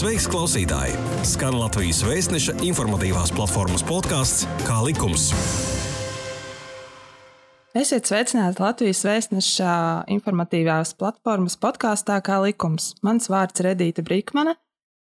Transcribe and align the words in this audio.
Sveiks, 0.00 0.24
klausītāji! 0.32 0.94
Skan 1.28 1.58
Latvijas 1.60 1.98
vēstneša 2.06 2.54
informatīvās 2.64 3.34
platformas 3.36 3.82
podkāsts 3.84 4.46
Kā 4.64 4.78
likums. 4.80 5.26
Esiet 7.76 8.08
sveicināti 8.08 8.62
Latvijas 8.64 9.02
vēstneša 9.04 9.74
informatīvās 10.14 10.94
platformas 10.96 11.58
podkāstā 11.60 12.16
Kā 12.24 12.38
likums. 12.40 12.94
Mans 13.04 13.28
vārds 13.28 13.60
ir 13.60 13.68
Edīta 13.74 14.00
Brīkmane, 14.06 14.54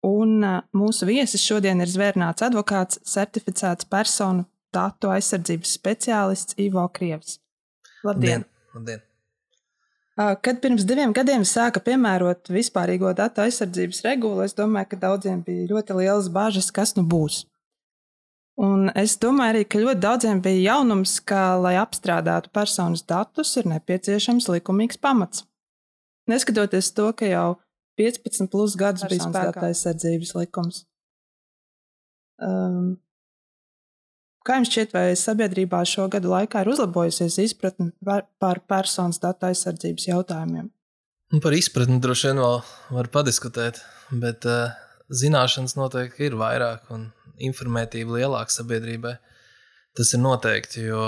un 0.09 0.43
mūsu 0.75 1.07
viesis 1.07 1.45
šodien 1.45 1.79
ir 1.79 1.93
zvērnāts 1.93 2.43
advokāts, 2.49 2.99
certificēts 3.13 3.87
personu 3.87 4.43
datu 4.75 5.13
aizsardzības 5.15 5.71
speciālists 5.79 6.59
Ivo 6.59 6.83
Krievs. 6.91 7.37
Labdien! 8.03 8.43
Labdien. 8.75 9.07
Kad 10.43 10.59
pirms 10.63 10.83
diviem 10.87 11.13
gadiem 11.15 11.43
sāka 11.47 11.81
piemērot 11.83 12.49
vispārīgo 12.51 13.13
datu 13.15 13.43
aizsardzības 13.45 14.01
regulu, 14.05 14.41
es 14.45 14.55
domāju, 14.57 14.91
ka 14.91 14.99
daudziem 15.05 15.39
bija 15.45 15.69
ļoti 15.69 15.97
liels 16.01 16.29
bažas, 16.33 16.71
kas 16.73 16.95
nu 16.97 17.05
būs. 17.07 17.45
Un 18.61 18.89
es 18.99 19.15
domāju 19.21 19.55
arī, 19.55 19.61
ka 19.65 19.79
ļoti 19.81 20.03
daudziem 20.03 20.41
bija 20.43 20.73
jaunums, 20.73 21.15
ka, 21.23 21.55
lai 21.61 21.77
apstrādātu 21.79 22.51
personas 22.53 23.05
datus, 23.07 23.53
ir 23.57 23.69
nepieciešams 23.71 24.49
likumīgs 24.51 24.99
pamats. 25.01 25.45
Neskatoties 26.29 26.91
to, 26.97 27.07
ka 27.17 27.29
jau 27.29 27.47
15 28.01 28.51
plus 28.51 28.75
gadus 28.79 29.07
bija 29.09 29.29
spēkā 29.29 29.69
aizsardzības 29.71 30.35
likums. 30.37 30.83
Um, 32.41 32.99
Kā 34.41 34.57
jums 34.57 34.71
šķiet, 34.71 34.93
vai 34.95 35.09
sabiedrībā 35.17 35.83
šo 35.85 36.07
gadu 36.09 36.31
laikā 36.31 36.63
ir 36.63 36.71
uzlabojusies 36.71 37.37
izpratne 37.43 37.91
par 38.41 38.61
personas 38.69 39.21
datu 39.21 39.45
aizsardzības 39.51 40.07
jautājumiem? 40.07 40.71
Nu, 41.31 41.39
par 41.43 41.53
izpratni 41.53 41.99
droši 42.01 42.31
vien 42.31 42.39
vēl 42.41 42.55
var 42.97 43.09
padiskutēt, 43.13 43.77
bet 44.23 44.47
uh, 44.49 44.73
zināšanas 45.13 45.77
noteikti 45.77 46.25
ir 46.25 46.37
vairāk 46.39 46.89
un 46.95 47.11
informētība 47.41 48.17
lielāka 48.17 48.55
sabiedrībai. 48.55 49.13
Tas 49.97 50.13
ir 50.17 50.23
noteikti, 50.23 50.87
jo 50.89 51.03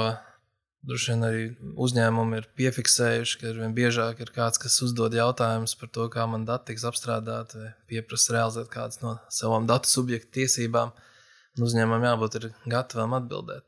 droši 0.85 1.11
vien 1.11 1.25
arī 1.25 1.47
uzņēmumi 1.87 2.37
ir 2.37 2.47
piefiksējuši, 2.59 3.39
ka 3.41 3.49
arvien 3.49 3.73
biežāk 3.73 4.21
ir 4.21 4.29
kāds, 4.35 4.61
kas 4.61 4.77
uzdod 4.85 5.17
jautājumus 5.17 5.73
par 5.79 5.89
to, 5.95 6.05
kā 6.13 6.27
man 6.29 6.45
dati 6.45 6.69
tiks 6.69 6.85
apstrādāti, 6.85 7.63
vai 7.63 7.73
pieprasa 7.89 8.37
realizēt 8.37 8.69
kādas 8.77 9.01
no 9.01 9.15
savām 9.33 9.65
datu 9.65 9.89
subjektu 9.89 10.37
tiesībām. 10.37 10.93
Uh, 10.93 11.09
uzņēmumam 11.61 12.07
jābūt 12.07 12.49
gatavam 12.69 13.17
atbildēt. 13.19 13.65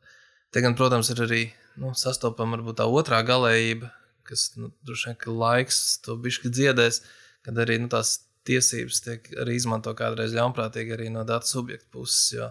Te 0.53 0.63
gan, 0.63 0.77
protams, 0.77 1.11
ir 1.13 1.21
arī 1.25 1.41
nu, 1.81 1.91
sastopama 1.97 2.57
varbūt 2.57 2.79
tā 2.79 2.87
otrā 2.87 3.19
galējība, 3.27 3.91
kas 4.25 4.53
nu, 4.57 4.71
droši 4.87 5.11
vien 5.11 5.17
ka 5.21 5.33
laiks 5.33 5.81
to 6.05 6.15
bišķi 6.21 6.53
dziedēs, 6.55 7.01
kad 7.45 7.59
arī 7.61 7.77
nu, 7.83 7.89
tās 7.91 8.17
tiesības 8.45 9.01
tiek 9.05 9.27
arī 9.41 9.57
izmanto 9.57 9.93
kādreiz 9.97 10.33
ļaunprātīgi 10.37 10.95
arī 10.95 11.11
no 11.13 11.25
datu 11.27 11.49
subjektu 11.49 11.91
puses. 11.97 12.31
Jo 12.37 12.49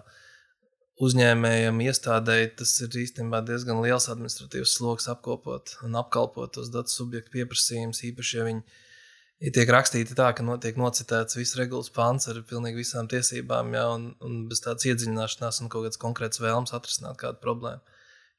uzņēmējiem, 1.05 1.81
iestādēji 1.89 2.51
tas 2.61 2.71
ir 2.85 2.93
īstenībā 3.01 3.41
diezgan 3.47 3.81
liels 3.83 4.07
administratīvs 4.11 4.77
sloks 4.77 5.09
apkopot 5.11 5.75
un 5.83 5.97
apkalpot 5.99 6.53
tos 6.55 6.71
datu 6.71 6.93
subjektu 6.93 7.33
pieprasījumus, 7.33 8.03
īpaši, 8.11 8.37
ja 8.37 8.45
viņi 8.47 8.63
ja 9.43 9.51
tiek 9.55 9.71
rakstīti 9.71 10.15
tā, 10.17 10.29
ka 10.35 10.45
notiek 10.45 10.77
nocitēts 10.79 11.37
viss 11.39 11.57
regulas 11.59 11.91
pants 11.93 12.29
ar 12.31 12.39
pilnīgi 12.47 12.83
visām 12.83 13.09
tiesībām, 13.11 13.73
ja, 13.75 13.87
un, 13.95 14.11
un 14.23 14.45
bez 14.49 14.63
tādas 14.63 14.87
iedziļināšanās 14.91 15.61
un 15.63 15.71
kaut 15.71 15.87
kādas 15.87 16.01
konkrētas 16.01 16.43
vēlmes 16.43 16.75
atrisināt 16.75 17.19
kādu 17.21 17.41
problēmu. 17.43 17.83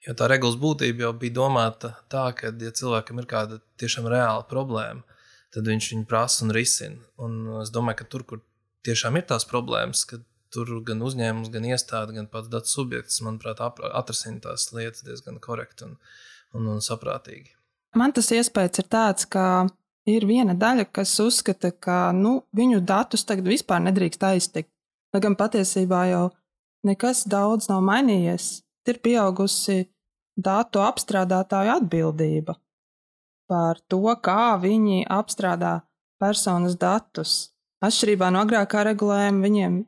Jo 0.07 0.15
tā 0.15 0.29
regulas 0.31 0.59
būtība 0.61 1.07
jau 1.07 1.13
bija 1.19 1.35
domāta 1.39 1.95
tā, 2.13 2.29
ka, 2.37 2.53
ja 2.63 2.73
cilvēkam 2.81 3.23
ir 3.23 3.29
kāda 3.31 3.61
tiešām 3.81 4.07
reāla 4.13 4.45
problēma, 4.49 5.03
tad 5.55 5.67
viņš 5.67 5.91
viņu 5.93 6.07
prasa 6.09 6.45
un 6.45 6.53
risina. 6.55 7.01
Un 7.23 7.39
es 7.63 7.73
domāju, 7.75 8.03
ka 8.03 8.09
tur, 8.13 8.27
kur 8.29 8.43
tiešām 8.87 9.19
ir 9.19 9.27
tās 9.31 9.49
problēmas, 9.49 10.05
ka 10.09 10.21
tur 10.55 10.71
gan 10.87 11.03
uzņēmums, 11.03 11.51
gan 11.53 11.67
iestāde, 11.69 12.15
gan 12.17 12.29
pats 12.31 12.51
datu 12.53 12.71
subjekts, 12.71 13.19
manuprāt, 13.25 13.61
atrasina 13.61 14.43
tās 14.45 14.69
lietas 14.77 15.05
diezgan 15.07 15.41
korekti 15.43 15.89
un, 15.89 15.97
un, 16.55 16.71
un 16.77 16.85
saprātīgi. 16.85 17.57
Man 17.97 18.13
tas 18.13 18.29
iespējas 18.37 18.83
ir 18.83 18.89
tāds, 18.93 19.27
ka 19.33 19.67
ir 20.07 20.27
viena 20.27 20.55
daļa, 20.55 20.87
kas 20.95 21.15
uzskata, 21.23 21.73
ka 21.73 22.13
nu, 22.17 22.41
viņu 22.57 22.83
datus 22.87 23.27
tagad 23.27 23.49
vispār 23.51 23.83
nedrīkst 23.89 24.23
aiztikt. 24.31 24.71
Lai 25.15 25.23
gan 25.25 25.37
patiesībā 25.39 26.05
jau 26.11 26.25
nekas 26.87 27.25
daudz 27.31 27.71
nav 27.71 27.83
mainījies. 27.87 28.63
Ir 28.87 29.01
pieaugusi 29.03 29.89
datu 30.37 30.83
apstrādātāju 30.85 31.75
atbildība 31.81 32.55
par 33.51 33.81
to, 33.91 34.03
kā 34.23 34.55
viņi 34.63 35.07
apstrādā 35.11 35.81
personas 36.23 36.77
datus. 36.79 37.53
Atšķirībā 37.85 38.31
no 38.33 38.43
agrākā 38.43 38.83
regulējuma, 38.89 39.43
viņiem 39.45 39.81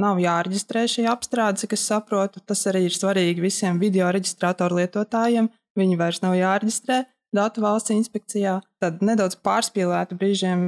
nav 0.00 0.20
jāreģistrē 0.20 0.84
šī 0.90 1.06
apstrāde, 1.08 1.62
cik 1.62 1.76
es 1.76 1.84
saprotu. 1.88 2.42
Tas 2.44 2.64
arī 2.68 2.86
ir 2.88 2.96
svarīgi 2.96 3.44
visiem 3.44 3.80
video 3.80 4.08
reģistrātoru 4.12 4.82
lietotājiem. 4.82 5.48
Viņi 5.76 6.00
vairs 6.00 6.22
nav 6.24 6.36
jāreģistrē 6.36 7.02
datu 7.34 7.62
valsts 7.64 7.94
inspekcijā, 7.94 8.60
tad 8.82 9.02
nedaudz 9.04 9.38
pārspīlēta 9.44 10.18
brīžiem 10.18 10.60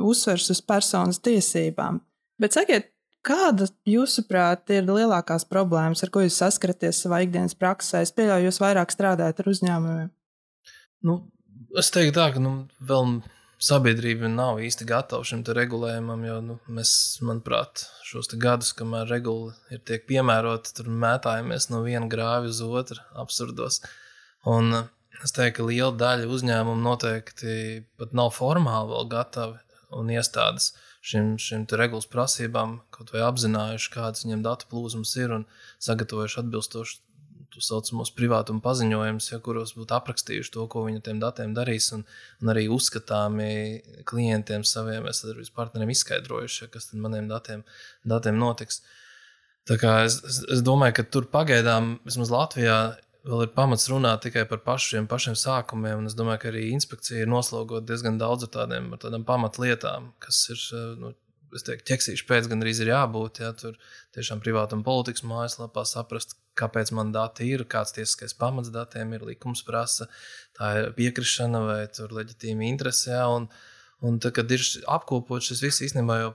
uzsvers 0.00 0.48
uz 0.54 0.62
personas 0.64 1.20
tiesībām. 1.22 2.00
Bet 2.40 2.56
sakiet, 2.56 2.90
kāda, 3.26 3.68
jūsuprāt, 3.88 4.70
ir 4.74 4.88
lielākās 4.88 5.46
problēmas, 5.50 6.02
ar 6.02 6.10
ko 6.14 6.24
jūs 6.24 6.40
saskaraties 6.42 7.04
savā 7.04 7.22
ikdienas 7.26 7.54
praksē? 7.58 8.02
Es 8.02 8.14
pieļauju, 8.16 8.48
jūs 8.48 8.62
vairāk 8.62 8.94
strādājat 8.94 9.42
ar 9.42 9.52
uzņēmumiem. 9.52 10.10
Nu, 11.06 11.18
es 11.78 11.90
teiktu 11.94 12.16
tā, 12.18 12.28
ka 12.34 12.42
nu, 12.42 12.54
vēl 12.82 13.20
sabiedrība 13.62 14.30
nav 14.30 14.58
īsti 14.64 14.86
gatava 14.88 15.26
šim 15.26 15.44
regulējumam, 15.46 16.24
jo 16.26 16.38
nu, 16.42 16.56
mēs, 16.74 16.94
manuprāt, 17.22 17.84
šos 18.06 18.32
gadus, 18.42 18.72
kamēr 18.78 19.06
regula 19.10 19.54
ir 19.70 19.82
tiek 19.86 20.06
piemērota, 20.08 20.74
tur 20.78 20.90
mētājamies 20.90 21.68
no 21.70 21.84
viena 21.86 22.10
grāvja 22.10 22.50
uz 22.50 22.62
otru 22.66 22.98
absurdos. 23.22 23.78
Un, 24.50 24.74
uh, 24.74 24.90
Es 25.20 25.34
teiktu, 25.36 25.60
ka 25.60 25.68
liela 25.68 25.92
daļa 26.00 26.30
uzņēmumu 26.32 26.82
noteikti 26.82 27.84
pat 28.00 28.16
nav 28.16 28.32
formāli 28.34 28.90
vēl 28.94 29.10
gatavi 29.12 29.60
un 29.92 30.10
iestādes 30.10 30.72
šim, 31.04 31.36
šim 31.42 31.66
regulas 31.78 32.08
prasībām, 32.10 32.78
kaut 32.94 33.12
vai 33.12 33.22
apzinājuši, 33.26 33.92
kādas 33.92 34.24
viņiem 34.24 34.44
datu 34.46 34.68
plūsmas 34.70 35.14
ir 35.20 35.34
un 35.36 35.48
sagatavojuši 35.82 36.40
atbilstoši 36.42 37.00
tā 37.52 37.60
saucamos 37.60 38.12
privātuma 38.16 38.62
paziņojumus, 38.64 39.28
ja, 39.32 39.38
kuros 39.44 39.74
būtu 39.76 39.92
aprakstījuši 39.96 40.52
to, 40.54 40.64
ko 40.72 40.86
viņi 40.86 41.02
ar 41.02 41.04
tiem 41.08 41.20
datiem 41.20 41.52
darīs, 41.56 41.90
un, 41.92 42.06
un 42.40 42.52
arī 42.52 42.64
uzskatāmi 42.72 43.52
klientiem 44.08 44.64
saviem, 44.64 45.04
ar 45.04 45.42
partneriem 45.56 45.92
izskaidrojuši, 45.92 46.64
ja, 46.64 46.70
kas 46.72 46.90
tad 46.90 47.02
maniem 47.04 47.28
datiem, 47.28 47.64
datiem 48.08 48.40
notiks. 48.40 48.80
Tā 49.68 49.76
kā 49.78 49.98
es, 50.06 50.18
es, 50.26 50.40
es 50.56 50.64
domāju, 50.64 50.96
ka 50.98 51.06
tur 51.12 51.28
pagaidām, 51.34 51.98
vismaz 52.08 52.32
Latvijā, 52.32 52.78
vēl 53.28 53.46
ir 53.46 53.52
pamats 53.56 53.88
runāt 53.90 54.24
tikai 54.26 54.44
par 54.50 54.62
pašiem, 54.66 55.08
pašiem 55.10 55.36
sākumiem. 55.38 56.06
Es 56.08 56.16
domāju, 56.18 56.42
ka 56.44 56.52
arī 56.52 56.68
inspekcija 56.72 57.24
ir 57.24 57.30
noslogot 57.30 57.86
diezgan 57.88 58.18
daudz 58.20 58.48
ar 58.48 58.54
tādiem, 58.56 58.90
ar 58.94 59.02
tādām 59.02 59.26
pamatlietām, 59.28 60.12
kas 60.22 60.46
ir. 60.54 60.64
Eh, 60.78 60.94
nu, 61.02 61.16
Es 61.52 61.66
teiktu, 61.66 61.84
ķeksīšu 61.90 62.24
pēc 62.24 62.46
gan 62.48 62.64
arī 62.64 62.70
ir 62.80 62.88
jābūt. 62.88 63.42
Ja, 63.42 63.50
tur 63.52 63.74
tiešām 64.16 64.38
privātam 64.40 64.80
politikas 64.86 65.20
mājaslapā 65.28 65.82
saprast, 65.84 66.30
kāpēc 66.56 66.94
man 66.96 67.10
dati 67.12 67.44
ir, 67.44 67.66
kāds 67.68 67.92
tiesiskais 67.92 68.32
pamats 68.32 68.70
datiem 68.72 69.12
ir, 69.12 69.26
likums 69.28 69.60
prasa, 69.66 70.06
tā 70.56 70.70
ir 70.78 70.88
piekrišana 70.96 71.60
vai 71.66 71.76
leģitīma 71.92 72.64
interese. 72.70 73.10
Ja, 73.12 73.26
un, 73.28 73.50
un 74.00 74.16
tad, 74.16 74.32
kad 74.38 74.48
ir 74.48 74.64
apkopot 74.96 75.44
šis 75.44 75.60
viss 75.66 75.84
īstenībā, 75.84 76.16
jau 76.22 76.32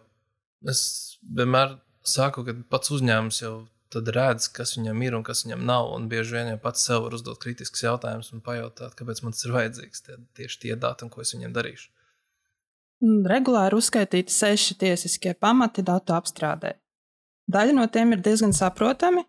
es 0.69 0.83
vienmēr 1.25 1.79
saku, 2.05 2.45
ka 2.45 2.53
pats 2.69 2.93
uzņēmums 2.93 3.41
jau 3.41 3.55
tad 3.93 4.09
redz, 4.13 4.47
kas 4.53 4.75
viņam 4.77 5.03
ir 5.05 5.15
un 5.17 5.23
kas 5.27 5.45
viņam 5.45 5.63
nav. 5.67 5.91
Un 5.95 6.07
bieži 6.11 6.35
vien 6.37 6.51
jau 6.51 6.57
pats 6.63 6.83
sev 6.87 7.05
var 7.05 7.15
uzdot 7.17 7.39
kritiskus 7.43 7.85
jautājumus 7.85 8.33
un 8.35 8.43
pajautāt, 8.45 8.95
kāpēc 8.99 9.23
man 9.23 9.35
tas 9.35 9.45
ir 9.47 9.55
vajadzīgs, 9.55 10.03
tie, 10.05 10.17
tieši 10.39 10.59
tie 10.63 10.75
dati 10.79 11.09
ko 11.11 11.23
es 11.23 11.33
viņam 11.35 11.55
darīšu. 11.55 11.89
Regulāri 13.29 13.77
uzskaitīti 13.77 14.33
seši 14.33 14.77
tiesiskie 14.81 15.35
pamati 15.37 15.85
datu 15.85 16.15
apstrādē. 16.17 16.73
Daļa 17.47 17.75
no 17.77 17.85
tiem 17.91 18.15
ir 18.15 18.23
diezgan 18.25 18.55
saprotami. 18.57 19.23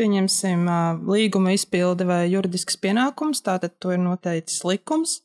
Pieņemsim 0.00 0.64
līguma 1.06 1.52
izpildi 1.54 2.06
vai 2.08 2.22
juridisks 2.32 2.78
pienākums, 2.80 3.44
tātad 3.44 3.76
to 3.78 3.92
ir 3.94 4.00
noteicis 4.02 4.64
likums. 4.66 5.20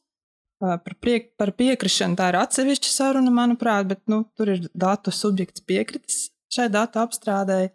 Par, 0.61 0.93
priek, 1.01 1.31
par 1.37 1.51
piekrišanu 1.57 2.17
tā 2.17 2.31
ir 2.31 2.39
atsevišķa 2.39 2.91
saruna, 2.91 3.31
manuprāt, 3.33 3.87
bet 3.89 4.01
nu, 4.09 4.23
tur 4.37 4.55
ir 4.55 4.63
datu 4.73 5.13
subjekts 5.13 5.61
piekritis 5.69 6.27
šai 6.53 6.69
datu 6.73 7.01
apstrādēji. 7.03 7.71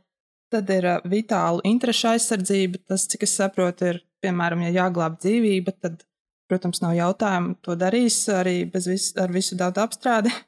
Tad 0.52 0.70
ir 0.74 0.86
vitālu 1.08 1.62
interešu 1.64 2.10
aizsardzība. 2.12 2.82
Tas, 2.90 3.06
cik 3.08 3.24
es 3.24 3.36
saprotu, 3.38 3.88
ir, 3.88 4.00
piemēram, 4.24 4.66
ja 4.66 4.82
jāglāb 4.82 5.16
dzīvība, 5.22 5.72
tad, 5.80 6.02
protams, 6.50 6.82
nav 6.84 6.92
jautājumu, 6.98 7.56
to 7.64 7.76
darīs 7.80 8.18
arī 8.28 8.58
vis, 8.68 9.12
ar 9.16 9.32
visu 9.32 9.58
datu 9.58 9.84
apstrādi. 9.84 10.32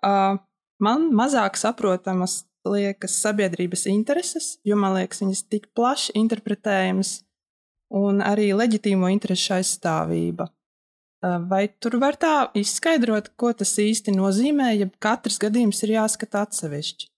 Uh, 0.00 0.38
man 0.80 1.10
mazāk 1.12 1.58
saprotamas 1.60 2.38
liekas 2.64 3.18
sabiedrības 3.20 3.82
intereses, 3.90 4.54
jo 4.64 4.78
man 4.80 4.94
liekas, 4.96 5.20
viņas 5.20 5.42
tik 5.52 5.66
plaši 5.76 6.14
interpretējamas, 6.16 7.18
un 8.00 8.22
arī 8.24 8.50
leģitīmo 8.56 9.10
interesu 9.12 9.58
aizstāvība. 9.58 10.48
Vai 11.20 11.66
tur 11.76 11.98
var 12.00 12.16
tā 12.16 12.48
izskaidrot, 12.56 13.34
ko 13.36 13.52
tas 13.52 13.74
īsti 13.76 14.14
nozīmē, 14.16 14.70
ja 14.80 14.88
katrs 15.04 15.36
gadījums 15.42 15.82
ir 15.84 15.98
jāskata 15.98 16.46
atsevišķi? 16.46 17.10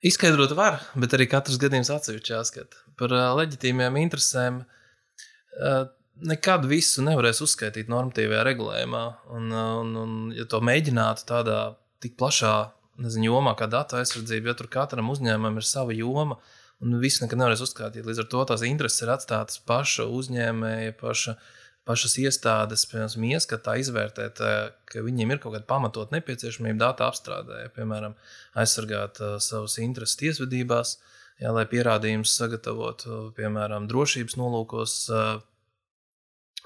Izskaidrot 0.00 0.54
var, 0.56 0.78
bet 0.96 1.12
arī 1.12 1.26
katrs 1.28 1.58
gadījums 1.60 1.90
atsevišķi 1.92 2.32
jāskata. 2.32 2.84
Par 2.96 3.12
uh, 3.12 3.26
leģitīmiem 3.36 3.98
interesēm 4.00 4.62
uh, 4.62 5.82
nekad 6.24 6.64
visu 6.70 7.04
nevarēs 7.04 7.42
uzskaitīt 7.44 7.90
normatīvajā 7.92 8.46
regulējumā. 8.48 9.04
Un, 9.36 9.52
un, 9.52 9.92
un 10.00 10.16
ja 10.36 10.46
to 10.48 10.62
mēģinātu 10.64 11.26
tādā 11.28 11.60
tik 12.00 12.16
plašā 12.20 12.54
nezinu, 13.00 13.28
jomā, 13.28 13.52
kā 13.56 13.68
datu 13.68 14.00
aizsardzība, 14.00 14.52
ja 14.52 14.56
tur 14.56 14.70
katram 14.72 15.12
uzņēmumam 15.12 15.60
ir 15.60 15.68
sava 15.68 15.96
joma, 15.96 16.40
un 16.80 16.96
viss 17.00 17.20
nekad 17.20 17.40
nevarēs 17.40 17.64
uzskaitīt. 17.64 18.06
Līdz 18.08 18.24
ar 18.24 18.28
to 18.32 18.44
tās 18.48 18.64
intereses 18.64 19.04
ir 19.04 19.12
atstātas 19.12 19.60
paša 19.68 20.08
uzņēmēja, 20.08 20.96
paša 21.00 21.36
uzņēmēja 21.36 21.59
pašas 21.90 22.16
iestādes, 22.22 22.86
piemēram, 22.90 23.26
ieskatā 23.34 23.74
izvērtēt, 23.82 24.40
eh, 24.46 24.58
ka 24.86 25.02
viņiem 25.06 25.34
ir 25.34 25.40
kaut 25.42 25.56
kāda 25.56 25.66
pamatot 25.66 26.14
nepieciešamība 26.14 26.78
datu 26.84 27.06
apstrādē, 27.08 27.64
piemēram, 27.74 28.14
aizsargāt 28.54 29.20
uh, 29.20 29.38
savus 29.42 29.78
intereses 29.82 30.18
tiesvedībās, 30.20 30.96
ja, 31.42 31.52
lai 31.56 31.66
pierādījumus 31.70 32.34
sagatavotu, 32.38 33.20
piemēram, 33.38 33.88
drošības 33.90 34.36
nolūkos, 34.38 34.96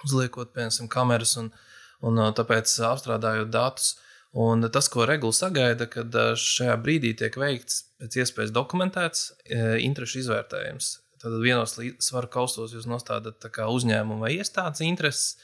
uzliekot, 0.04 0.52
piemēram, 0.56 0.90
kameras 0.92 1.36
un, 1.40 1.52
un 2.04 2.24
tāpēc 2.36 2.74
apstrādājot 2.92 3.52
datus. 3.54 3.94
Un 4.34 4.66
tas, 4.74 4.88
ko 4.90 5.04
regula 5.06 5.30
sagaida, 5.36 5.86
kad 5.86 6.16
šajā 6.42 6.74
brīdī 6.82 7.12
tiek 7.14 7.36
veikts 7.38 7.84
pēc 8.02 8.18
iespējas 8.24 8.50
dokumentēts 8.56 9.28
interešu 9.86 10.24
izvērtējums 10.24 10.88
Tad 11.24 11.38
vienos 11.40 11.72
svaru 12.04 12.28
kaustos 12.28 12.74
jūs 12.76 12.84
nostādat 12.84 13.46
uzņēmumu 13.64 14.26
vai 14.26 14.34
iestādes 14.34 14.82
intereses, 14.84 15.38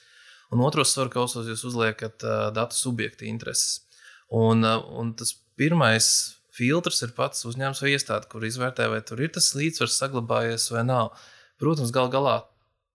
un 0.53 0.61
otros 0.61 0.93
svaru 0.93 1.09
kaustos 1.15 1.49
jūs 1.49 1.63
uzliekat 1.71 2.21
uh, 2.27 2.51
datu 2.53 2.77
subjekta 2.77 3.25
intereses. 3.25 3.87
Un, 4.29 4.61
uh, 4.61 4.83
un 5.01 5.15
tas 5.17 5.33
pirmais 5.57 6.11
filtrs 6.53 7.01
ir 7.07 7.15
pats 7.17 7.47
uzņēmums 7.49 7.81
vai 7.81 7.95
iestāde, 7.95 8.29
kur 8.29 8.45
izvērtē, 8.45 8.91
vai 8.93 9.01
tur 9.01 9.25
ir 9.25 9.33
tas 9.33 9.55
līdzsvars 9.57 9.97
saglabājies 10.03 10.69
vai 10.75 10.85
nav. 10.85 11.15
Protams, 11.63 11.95
gal 11.97 12.13
galā 12.13 12.43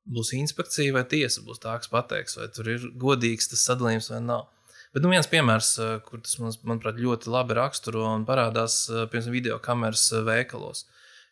būs 0.06 0.36
inspekcija 0.38 0.94
vai 0.94 1.08
tiesa, 1.10 1.42
būs 1.42 1.64
tā, 1.66 1.74
kas 1.82 1.90
pateiks, 1.90 2.38
vai 2.38 2.52
tur 2.54 2.70
ir 2.70 2.86
godīgs 3.02 3.50
tas 3.50 3.66
sadalījums 3.66 4.12
vai 4.14 4.22
nav. 4.28 4.46
Bet 4.94 5.02
nu, 5.02 5.10
viens 5.10 5.26
piemērs, 5.32 5.72
kur 6.06 6.22
tas 6.22 6.38
man, 6.38 6.54
manuprāt 6.70 7.02
ļoti 7.02 7.34
labi 7.34 7.58
raksturo 7.58 8.06
un 8.14 8.30
parādās 8.30 8.84
piemēram 9.10 9.34
video 9.34 9.58
kameras 9.64 10.06
veikalos 10.28 10.86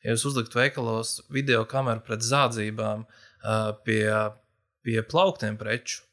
ja 0.03 0.13
jūs 0.13 0.25
uzliktu 0.29 0.59
veikalos 0.59 1.17
video 1.33 1.63
kameru 1.69 2.03
pret 2.05 2.23
zādzībām 2.25 3.05
pie, 3.87 4.07
pie 4.83 4.97
plauktiem 5.07 5.57
preču, 5.59 6.03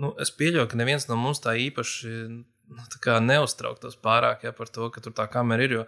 nu, 0.00 0.14
es 0.22 0.32
pieļauju, 0.34 0.68
ka 0.70 0.78
neviens 0.80 1.06
no 1.08 1.18
mums 1.20 1.42
tā 1.44 1.54
īpaši 1.60 2.14
nu, 2.30 2.86
tā 2.94 3.18
neuztrauktos 3.24 3.98
pārāk 4.02 4.46
ja, 4.46 4.54
par 4.56 4.70
to, 4.72 4.88
ka 4.94 5.02
tur 5.04 5.14
tā 5.16 5.26
kamera 5.30 5.66
ir. 5.66 5.76
Jo, 5.80 5.86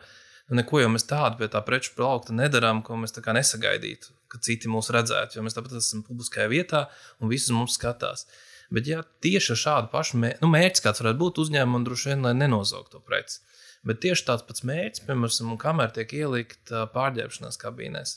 nu, 0.50 0.58
neko 0.60 0.82
jau 0.82 0.90
mēs 0.92 1.06
tādu 1.10 1.40
pie 1.40 1.48
tā 1.52 1.62
preču 1.66 1.94
plaukta 1.98 2.34
nedarām, 2.36 2.82
ko 2.86 2.98
mēs 3.00 3.14
nesagaidītu, 3.16 4.14
ka 4.32 4.40
citi 4.42 4.70
mūs 4.72 4.92
redzētu. 4.94 5.38
Jo 5.38 5.46
mēs 5.46 5.58
tāpat 5.58 5.78
esam 5.78 6.04
publiskajā 6.06 6.48
vietā 6.52 6.86
un 7.20 7.32
visi 7.32 7.54
mums 7.54 7.78
skatās. 7.78 8.26
Bet, 8.72 8.88
ja 8.88 9.02
tieši 9.24 9.52
ar 9.52 9.60
šādu 9.62 9.92
pašu 9.92 10.18
mērķi, 10.20 10.40
nu, 10.40 10.48
mērķis 10.52 10.84
kāds 10.84 11.02
varētu 11.02 11.20
būt 11.20 11.40
uzņēmumam, 11.42 11.82
droši 11.84 12.12
vien, 12.12 12.22
lai 12.24 12.32
nenozaugtu 12.38 12.96
to 12.96 13.02
preci. 13.04 13.42
Bet 13.86 14.02
tieši 14.04 14.26
tāds 14.28 14.44
pats 14.46 14.62
mērķis, 14.66 15.02
piemēram, 15.08 15.56
kamera 15.58 15.90
tiek 15.94 16.12
ielikta 16.14 16.84
pārģērbšanās 16.94 17.58
kabīnēs. 17.58 18.14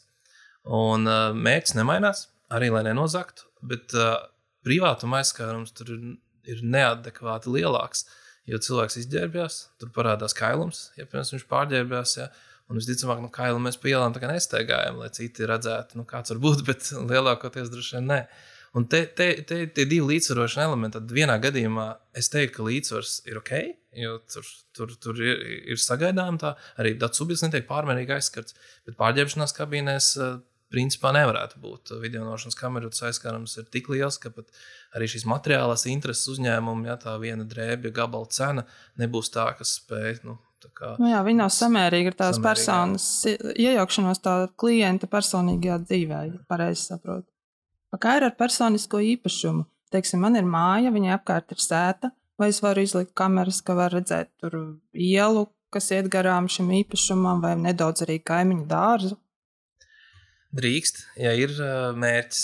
Un 0.65 1.09
uh, 1.09 1.31
mērķis 1.33 1.75
nemainās, 1.77 2.27
arī 2.53 2.69
lai 2.73 2.83
nenozaktu, 2.85 3.47
bet 3.65 3.93
uh, 3.97 4.19
privātuma 4.65 5.21
aizskārums 5.21 5.73
tur 5.77 5.91
ir, 5.95 6.03
ir 6.49 6.61
neadekvāti 6.65 7.53
lielāks. 7.53 8.05
Jo 8.45 8.59
cilvēks 8.61 8.99
izģērbjās, 9.01 9.55
tur 9.81 9.89
parādās 9.93 10.35
kailums, 10.37 10.91
ja 10.99 11.07
piemēram, 11.07 11.31
viņš 11.33 11.47
pārģērbjās. 11.49 12.11
Ja, 12.19 12.27
un 12.69 12.77
visticamāk, 12.77 13.23
nu, 13.23 13.31
kailu 13.33 13.61
mēs 13.61 13.77
pa 13.81 13.89
ielām 13.89 14.13
nesteigājam, 14.13 14.99
lai 15.01 15.09
citi 15.13 15.49
redzētu, 15.49 15.97
nu, 15.97 16.05
kāds 16.09 16.33
var 16.33 16.41
būt, 16.43 16.61
bet 16.69 16.91
lielākoties 16.93 17.73
droši 17.73 17.97
vien 17.97 18.11
ne. 18.13 18.19
Un 18.75 18.87
te, 18.91 19.05
te, 19.15 19.29
te, 19.47 19.61
te 19.71 19.85
divi 19.87 20.03
līdzsvarošana 20.11 20.67
elementi. 20.67 20.99
Tad 20.99 21.11
vienā 21.15 21.37
gadījumā 21.43 21.85
es 22.19 22.27
teiktu, 22.31 22.57
ka 22.57 22.65
līdzsvars 22.67 23.13
ir 23.29 23.39
ok, 23.39 23.51
jo 24.01 24.17
tur, 24.31 24.49
tur, 24.75 24.95
tur 24.99 25.21
ir, 25.23 25.43
ir 25.71 25.79
sagaidām 25.79 26.39
tā, 26.41 26.55
arī 26.81 26.97
datu 26.99 27.21
subjekts 27.21 27.45
netiek 27.45 27.69
pārmērīgi 27.69 28.17
aizskarts. 28.17 28.57
Bet 28.87 28.97
pārģērbšanās 28.99 29.55
kabīnēs 29.55 30.09
eh, 30.19 30.33
principā 30.75 31.13
nevarētu 31.15 31.61
būt. 31.63 31.93
Video 32.01 32.25
nošanas 32.27 32.59
kameru 32.59 32.91
aizskarums 32.91 33.55
ir 33.61 33.69
tik 33.71 33.87
liels, 33.93 34.17
ka 34.19 34.33
pat 34.35 34.51
arī 34.97 35.07
šīs 35.13 35.23
materiālās 35.31 35.87
intereses 35.91 36.27
uzņēmumam, 36.35 36.83
ja 36.89 36.97
tā 36.99 37.13
viena 37.21 37.47
drēbja 37.47 37.93
gabala 37.95 38.27
cena 38.27 38.65
nebūs 38.99 39.31
tā, 39.31 39.47
kas 39.59 39.77
spēj. 39.79 40.25
Nu, 40.27 40.41
Kā, 40.73 40.95
nu 40.97 41.11
jā, 41.11 41.19
viņa 41.21 41.43
nav 41.43 41.51
samērīga 41.53 42.09
ar 42.09 42.15
tās 42.17 42.37
samērīga, 42.39 42.45
personas 42.47 43.03
iejaukšanos 43.53 44.21
tā 44.25 44.33
klienta 44.57 45.05
personīgajā 45.11 45.75
dzīvē, 45.83 46.21
ja 46.31 46.39
pareizi 46.49 46.87
saprotu. 46.87 47.34
Kā 48.01 48.17
ir 48.19 48.27
ar 48.27 48.35
personisko 48.37 48.99
īpašumu? 49.13 49.65
Teiksim, 49.93 50.23
man 50.25 50.35
ir 50.35 50.47
māja, 50.49 50.91
viņai 50.91 51.13
apkārt 51.15 51.53
ir 51.53 51.61
sēta, 51.61 52.09
vai 52.41 52.49
es 52.51 52.61
varu 52.63 52.83
izlikt 52.83 53.13
kameras, 53.17 53.61
ka 53.63 53.75
var 53.77 53.93
redzēt 53.95 54.31
tur 54.41 54.57
ielu, 54.91 55.45
kas 55.71 55.91
iet 55.95 56.09
garām 56.11 56.49
šim 56.51 56.71
īpašumam, 56.81 57.43
vai 57.43 57.53
nedaudz 57.59 58.03
arī 58.05 58.17
kaimiņu 58.23 58.65
dārzu? 58.71 59.19
Drīkst, 60.55 61.03
ja 61.19 61.33
ir 61.35 61.53
mērķis. 61.99 62.43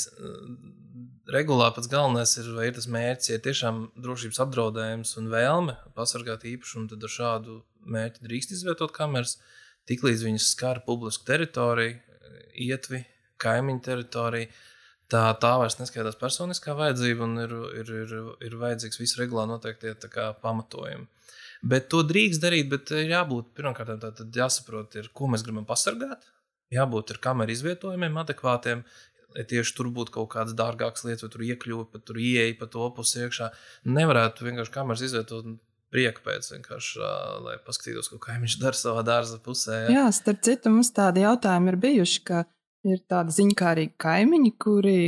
Regulā 1.31 1.69
pats 1.71 1.87
galvenais 1.87 2.33
ir, 2.41 2.49
vai 2.57 2.65
ir 2.67 2.75
tas 2.75 2.89
mērķis, 2.91 3.29
ja 3.31 3.39
tiešām 3.43 3.77
drošības 4.03 4.41
apdraudējums 4.43 5.13
un 5.21 5.29
vēlme 5.31 5.77
pasargāt 5.95 6.43
īpašumu, 6.49 6.89
tad 6.91 7.05
ar 7.07 7.13
šādu 7.13 7.61
mērķi 7.87 8.25
drīkst 8.25 8.51
izvietot 8.57 8.91
kameras. 8.95 9.37
Tiklīdz 9.87 10.25
viņas 10.27 10.49
skar 10.51 10.81
publisku 10.85 11.23
teritoriju, 11.29 11.95
ietvi, 12.67 13.05
kaimiņu 13.41 13.81
teritoriju, 13.87 14.51
tā, 15.11 15.23
tā 15.41 15.51
vairs 15.61 15.77
neskaitās 15.79 16.17
personiskā 16.19 16.75
vajadzība 16.77 17.25
un 17.27 17.39
ir, 17.43 17.55
ir, 17.81 17.91
ir, 18.03 18.13
ir 18.47 18.57
vajadzīgs 18.61 19.01
visu 19.01 19.21
regulā 19.21 19.47
noteikti 19.49 19.93
pamatojumi. 20.41 21.07
Bet 21.61 21.91
to 21.93 22.01
drīkst 22.07 22.41
darīt, 22.41 22.69
bet 22.71 22.89
ir 22.95 23.11
jābūt 23.11 23.51
pirmkārt 23.57 23.93
tādam, 24.01 24.29
jāsaprot, 24.33 24.97
ir, 24.97 25.11
ko 25.13 25.29
mēs 25.29 25.45
gribam 25.45 25.67
pasargāt. 25.69 26.25
Jābūt 26.73 27.13
ar 27.13 27.19
kameru 27.21 27.53
izvietojumiem, 27.53 28.15
adekvātiem. 28.23 28.85
Ja 29.35 29.43
tieši 29.47 29.75
tur 29.77 29.87
būtu 29.95 30.11
kaut 30.15 30.31
kādas 30.33 30.55
dārgākas 30.57 31.05
lietas, 31.07 31.23
vai 31.23 31.31
tur 31.31 31.43
iekļuva, 31.45 31.85
pat 31.91 32.03
tur 32.07 32.17
ieeja 32.19 32.55
pa 32.59 32.67
to 32.71 32.87
pusi 32.95 33.21
iekšā. 33.23 33.51
Nevarētu 33.87 34.47
vienkārši 34.47 34.73
kameras 34.73 35.03
izvietot 35.05 35.53
prieka 35.91 36.23
pēc, 36.25 36.49
vienkārši, 36.55 37.03
lai 37.45 37.57
paskatītos, 37.65 38.09
ko 38.11 38.19
kaimiņš 38.23 38.57
dara 38.59 38.79
savā 38.79 39.03
dārza 39.07 39.39
pusē. 39.43 39.83
Ja? 39.85 39.93
Jā, 39.99 40.05
starp 40.15 40.41
citu, 40.47 40.71
mums 40.73 40.91
tādi 40.95 41.23
jautājumi 41.23 41.71
ir 41.71 41.79
bijuši, 41.85 42.23
ka 42.27 42.43
ir 42.87 43.01
tādi 43.09 43.35
ziņkārīgi 43.37 43.95
kaimiņi, 44.01 44.51
kuri 44.61 44.99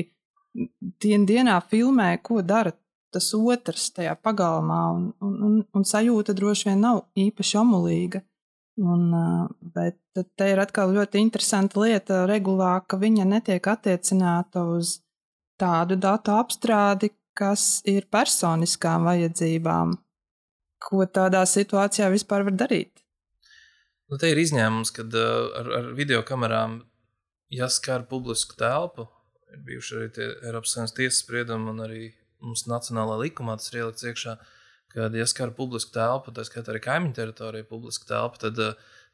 dien 1.02 1.26
dienā 1.26 1.58
filmē, 1.70 2.16
ko 2.22 2.42
dara 2.46 2.74
tas 3.14 3.30
otrs 3.38 3.92
tajā 3.94 4.16
pagalmā, 4.26 4.82
un, 4.96 5.10
un, 5.22 5.34
un, 5.48 5.58
un 5.74 5.86
sajūta 5.86 6.34
droši 6.38 6.72
vien 6.72 6.82
nav 6.82 7.04
īpaši 7.20 7.60
omulīga. 7.62 8.24
Un, 8.82 9.04
bet 9.76 10.00
te 10.34 10.48
ir 10.50 10.62
atkal 10.64 10.96
ļoti 10.96 11.22
interesanta 11.22 11.84
lieta 11.84 12.24
regulā, 12.30 12.80
ka 12.90 12.98
viņa 12.98 13.28
netiek 13.30 13.68
attiecināta 13.70 14.64
uz 14.66 14.96
tādu 15.62 15.98
datu 16.02 16.34
apstrādi, 16.34 17.12
kas 17.38 17.84
ir 17.90 18.08
personiskām 18.14 19.06
vajadzībām. 19.10 19.94
Ko 20.84 21.06
tādā 21.06 21.44
situācijā 21.48 22.10
vispār 22.14 22.48
var 22.50 22.58
darīt? 22.66 23.04
Nu, 24.10 24.18
te 24.22 24.34
ir 24.34 24.42
izņēmums, 24.42 24.92
kad 24.94 25.14
ar, 25.18 25.70
ar 25.78 25.94
video 25.98 26.22
kamerām 26.26 26.82
ja 27.54 27.70
skar 27.70 28.08
publisku 28.10 28.58
telpu, 28.58 29.08
ir 29.54 29.62
bijuši 29.68 30.00
arī 30.00 30.10
tie 30.16 30.28
Eiropas 30.48 30.74
Savienības 30.74 30.98
tiesas 30.98 31.22
spriedumi, 31.22 31.70
un 31.74 31.86
arī 31.86 32.04
mums 32.44 32.66
nacionālā 32.70 33.20
likumā 33.28 33.58
tas 33.60 33.70
ir 33.72 33.84
ielikts 33.84 34.08
iekšā, 34.10 34.36
ka, 34.94 35.08
ja 35.18 35.28
skar 35.30 35.54
publisku 35.58 35.94
telpu, 35.96 36.34
tā 36.34 36.46
skaitā 36.48 36.74
arī 36.74 36.82
kaimiņu 36.84 37.18
teritoriju, 37.18 37.70
publisku 37.70 38.10
telpu, 38.10 38.42
tad, 38.42 38.62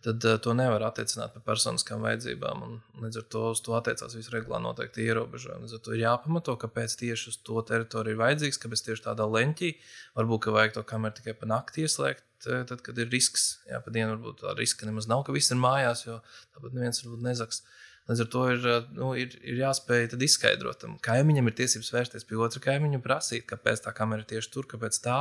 tad 0.06 0.28
to 0.44 0.56
nevar 0.56 0.86
attiecināt 0.88 1.36
par 1.36 1.44
personiskām 1.52 2.06
vajadzībām. 2.06 2.64
Un, 2.66 2.80
līdz 3.04 3.22
ar 3.22 3.28
to 3.36 3.44
uz 3.52 3.64
to 3.66 3.76
attiecās 3.78 4.16
visi 4.16 4.34
regulā 4.34 4.62
noteikti 4.64 5.04
ierobežojumi. 5.08 5.68
Līdz 5.68 5.76
ar 5.76 5.84
to 5.86 5.96
ir 5.96 6.06
jāpamato, 6.06 6.56
kāpēc 6.64 6.96
tieši 7.04 7.34
uz 7.34 7.40
to 7.44 7.64
teritoriju 7.68 8.16
ir 8.16 8.24
vajadzīgs, 8.24 8.62
kāpēc 8.64 8.86
tieši 8.88 9.06
tādā 9.10 9.28
leņķī 9.28 9.74
varbūt 10.16 10.46
ka 10.46 10.56
vajag 10.56 10.80
to 10.80 10.86
kameru 10.94 11.20
tikai 11.20 11.36
pa 11.42 11.52
nakti 11.52 11.86
ieslēgt. 11.88 12.26
Tad, 12.40 12.78
kad 12.80 12.96
ir 12.96 13.10
risks, 13.12 13.58
jā, 13.68 13.82
pa 13.84 13.92
dienu 13.92 14.14
varbūt 14.14 14.46
tā 14.46 14.56
riska 14.56 14.88
nemaz 14.88 15.10
nav, 15.12 15.26
ka 15.28 15.36
viss 15.36 15.52
ir 15.52 15.60
mājās, 15.60 16.06
jo 16.06 16.22
tāpat 16.56 16.72
neviens 16.72 17.04
varbūt 17.04 17.26
nezaks. 17.26 17.60
Uh, 17.60 17.89
Līdz 18.10 18.24
ar 18.24 18.30
to 18.34 18.44
ir, 18.50 18.64
eh, 18.66 18.86
nu, 18.98 19.12
ir, 19.14 19.36
ir 19.46 19.62
jāspēj 19.62 20.16
izskaidrot, 20.26 20.88
kaimiņam 21.06 21.52
ir 21.52 21.58
tiesības 21.62 21.92
vērsties 21.94 22.26
pie 22.26 22.40
otra 22.42 22.62
kaimiņa 22.64 22.98
un 22.98 23.06
prasīt, 23.06 23.46
kāpēc 23.50 23.86
tā 23.86 23.94
kamera 23.94 24.26
ir 24.26 24.30
tieši 24.32 24.50
tur, 24.56 24.66
kāpēc 24.72 24.98
tā, 25.04 25.20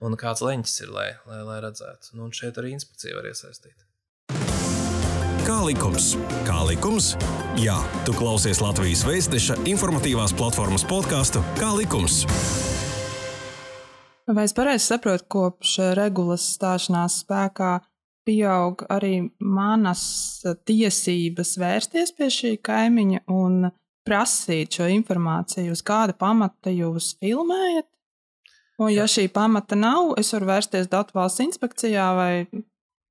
un 0.00 0.16
kāds 0.16 0.40
leņķis 0.40 0.76
ir, 0.86 0.92
lai, 0.96 1.08
lai, 1.28 1.42
lai 1.44 1.60
redzētu. 1.66 2.16
Nu, 2.16 2.24
un 2.24 2.32
šeit 2.32 2.56
arī 2.56 2.72
inspekcija 2.72 3.18
var 3.18 3.28
iesaistīt. 3.28 3.76
Kā 5.42 5.58
likums? 5.66 6.14
Kā 6.46 6.62
likums? 6.64 7.12
Jā, 7.60 7.76
tu 8.06 8.16
klausies 8.16 8.62
Latvijas 8.64 9.04
Vēstneša 9.04 9.58
informatīvās 9.68 10.32
platformas 10.38 10.86
podkāstu 10.88 11.42
Kā 11.58 11.74
likums? 11.76 12.22
Vai 14.32 14.46
es 14.46 14.54
pareizi 14.56 14.86
saprotu, 14.86 15.26
kopš 15.34 15.80
regulas 15.98 16.46
stāšanās 16.54 17.20
spēkā 17.26 17.80
pieaug 18.26 18.84
arī 18.92 19.14
manas 19.38 20.02
tiesības 20.68 21.56
vērsties 21.60 22.14
pie 22.16 22.28
šī 22.32 22.52
kaimiņa 22.64 23.24
un 23.32 23.70
prasīt 24.06 24.78
šo 24.78 24.88
informāciju, 24.90 25.74
uz 25.74 25.82
kāda 25.86 26.14
pamata 26.18 26.72
jūs 26.74 27.14
filmējat? 27.22 27.88
Un, 28.80 28.88
ja 28.90 29.06
šī 29.06 29.28
pamata 29.30 29.76
nav, 29.78 30.14
es 30.18 30.32
varu 30.34 30.48
vērsties 30.48 30.88
Datu 30.90 31.14
valsts 31.14 31.44
inspekcijā 31.44 32.06
vai 32.18 32.32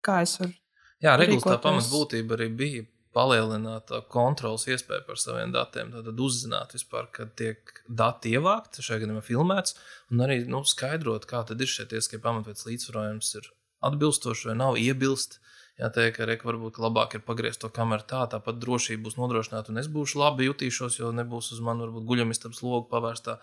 kā 0.03 0.23
es 0.25 0.39
varu. 0.41 0.55
Jā, 1.01 1.15
regulas 1.17 1.45
tā 1.47 1.57
pamatbūtība 1.61 2.35
arī 2.37 2.49
bija 2.57 2.83
palielināt 3.15 3.91
kontrolas 4.11 4.67
iespēju 4.69 5.05
par 5.07 5.19
saviem 5.19 5.53
datiem. 5.53 5.91
Tad 5.93 6.19
uzzināt, 6.25 6.75
vispār, 6.77 7.09
kad 7.15 7.33
tiek 7.39 7.81
dati 7.87 8.35
ievākti, 8.37 8.83
šajā 8.85 9.03
gadījumā 9.03 9.23
filmēts, 9.25 9.75
un 10.13 10.23
arī 10.25 10.41
nu, 10.49 10.63
skaidrot, 10.67 11.27
kā 11.29 11.43
tad 11.47 11.61
ir 11.61 11.71
šie 11.71 11.87
tiesiskie 11.91 12.21
pamatveids 12.23 12.67
līdzsvarojums, 12.69 13.33
ir 13.39 13.49
atbilstoši 13.87 14.51
vai 14.51 14.57
nav 14.59 14.79
iebilst. 14.81 15.39
Jāteikt, 15.81 16.17
ka 16.17 16.25
reka 16.27 16.45
varbūt 16.45 16.77
labāk 16.83 17.15
ir 17.15 17.23
pagriezt 17.25 17.63
to 17.63 17.69
kameru 17.73 18.03
tā, 18.05 18.19
tāpat 18.29 18.59
drošība 18.61 19.07
būs 19.07 19.15
nodrošināta, 19.17 19.71
un 19.71 19.81
es 19.81 19.87
būšu 19.89 20.19
labi 20.19 20.45
jutīšos, 20.45 20.99
jo 20.99 21.09
nebūs 21.15 21.47
uz 21.55 21.61
mani 21.63 21.87
varbūt 21.87 22.05
guļamistabas 22.11 22.59
logu 22.61 22.85
pavērstā 22.91 23.37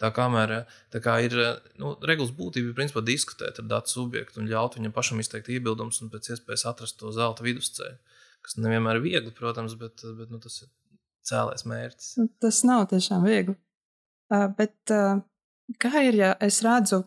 tā 0.00 0.10
kamera. 0.16 0.64
Tā 0.90 0.98
kā 1.04 1.20
ir 1.22 1.36
nu, 1.78 1.92
regulas 2.02 2.32
būtība, 2.34 2.72
ir 2.72 2.78
principā 2.80 3.04
diskutēt 3.04 3.60
ar 3.62 3.68
datu 3.76 3.94
subjektu 3.94 4.42
un 4.42 4.50
ļaut 4.50 4.80
viņam 4.80 4.96
pašam 4.96 5.22
izteikt 5.22 5.52
iebildumus 5.54 6.02
un 6.02 6.10
pēc 6.10 6.32
iespējas 6.34 6.66
atrast 6.72 6.98
to 6.98 7.14
zelta 7.14 7.46
vidusceļu 7.46 8.00
kas 8.44 8.58
nevienmēr 8.60 9.00
ir 9.00 9.04
viegli, 9.04 9.32
protams, 9.34 9.76
bet, 9.80 10.04
bet 10.18 10.32
nu, 10.32 10.40
tas 10.42 10.60
ir 10.64 10.70
cēlēs 11.28 11.66
mērķis. 11.68 12.10
Tas 12.42 12.60
nav 12.68 12.86
tiešām 12.92 13.24
viegli. 13.24 13.56
Uh, 14.32 14.48
bet 14.58 14.92
uh, 14.92 15.22
kā 15.80 16.04
ir, 16.08 16.18
ja 16.20 16.32
es 16.44 16.60
redzu 16.64 17.04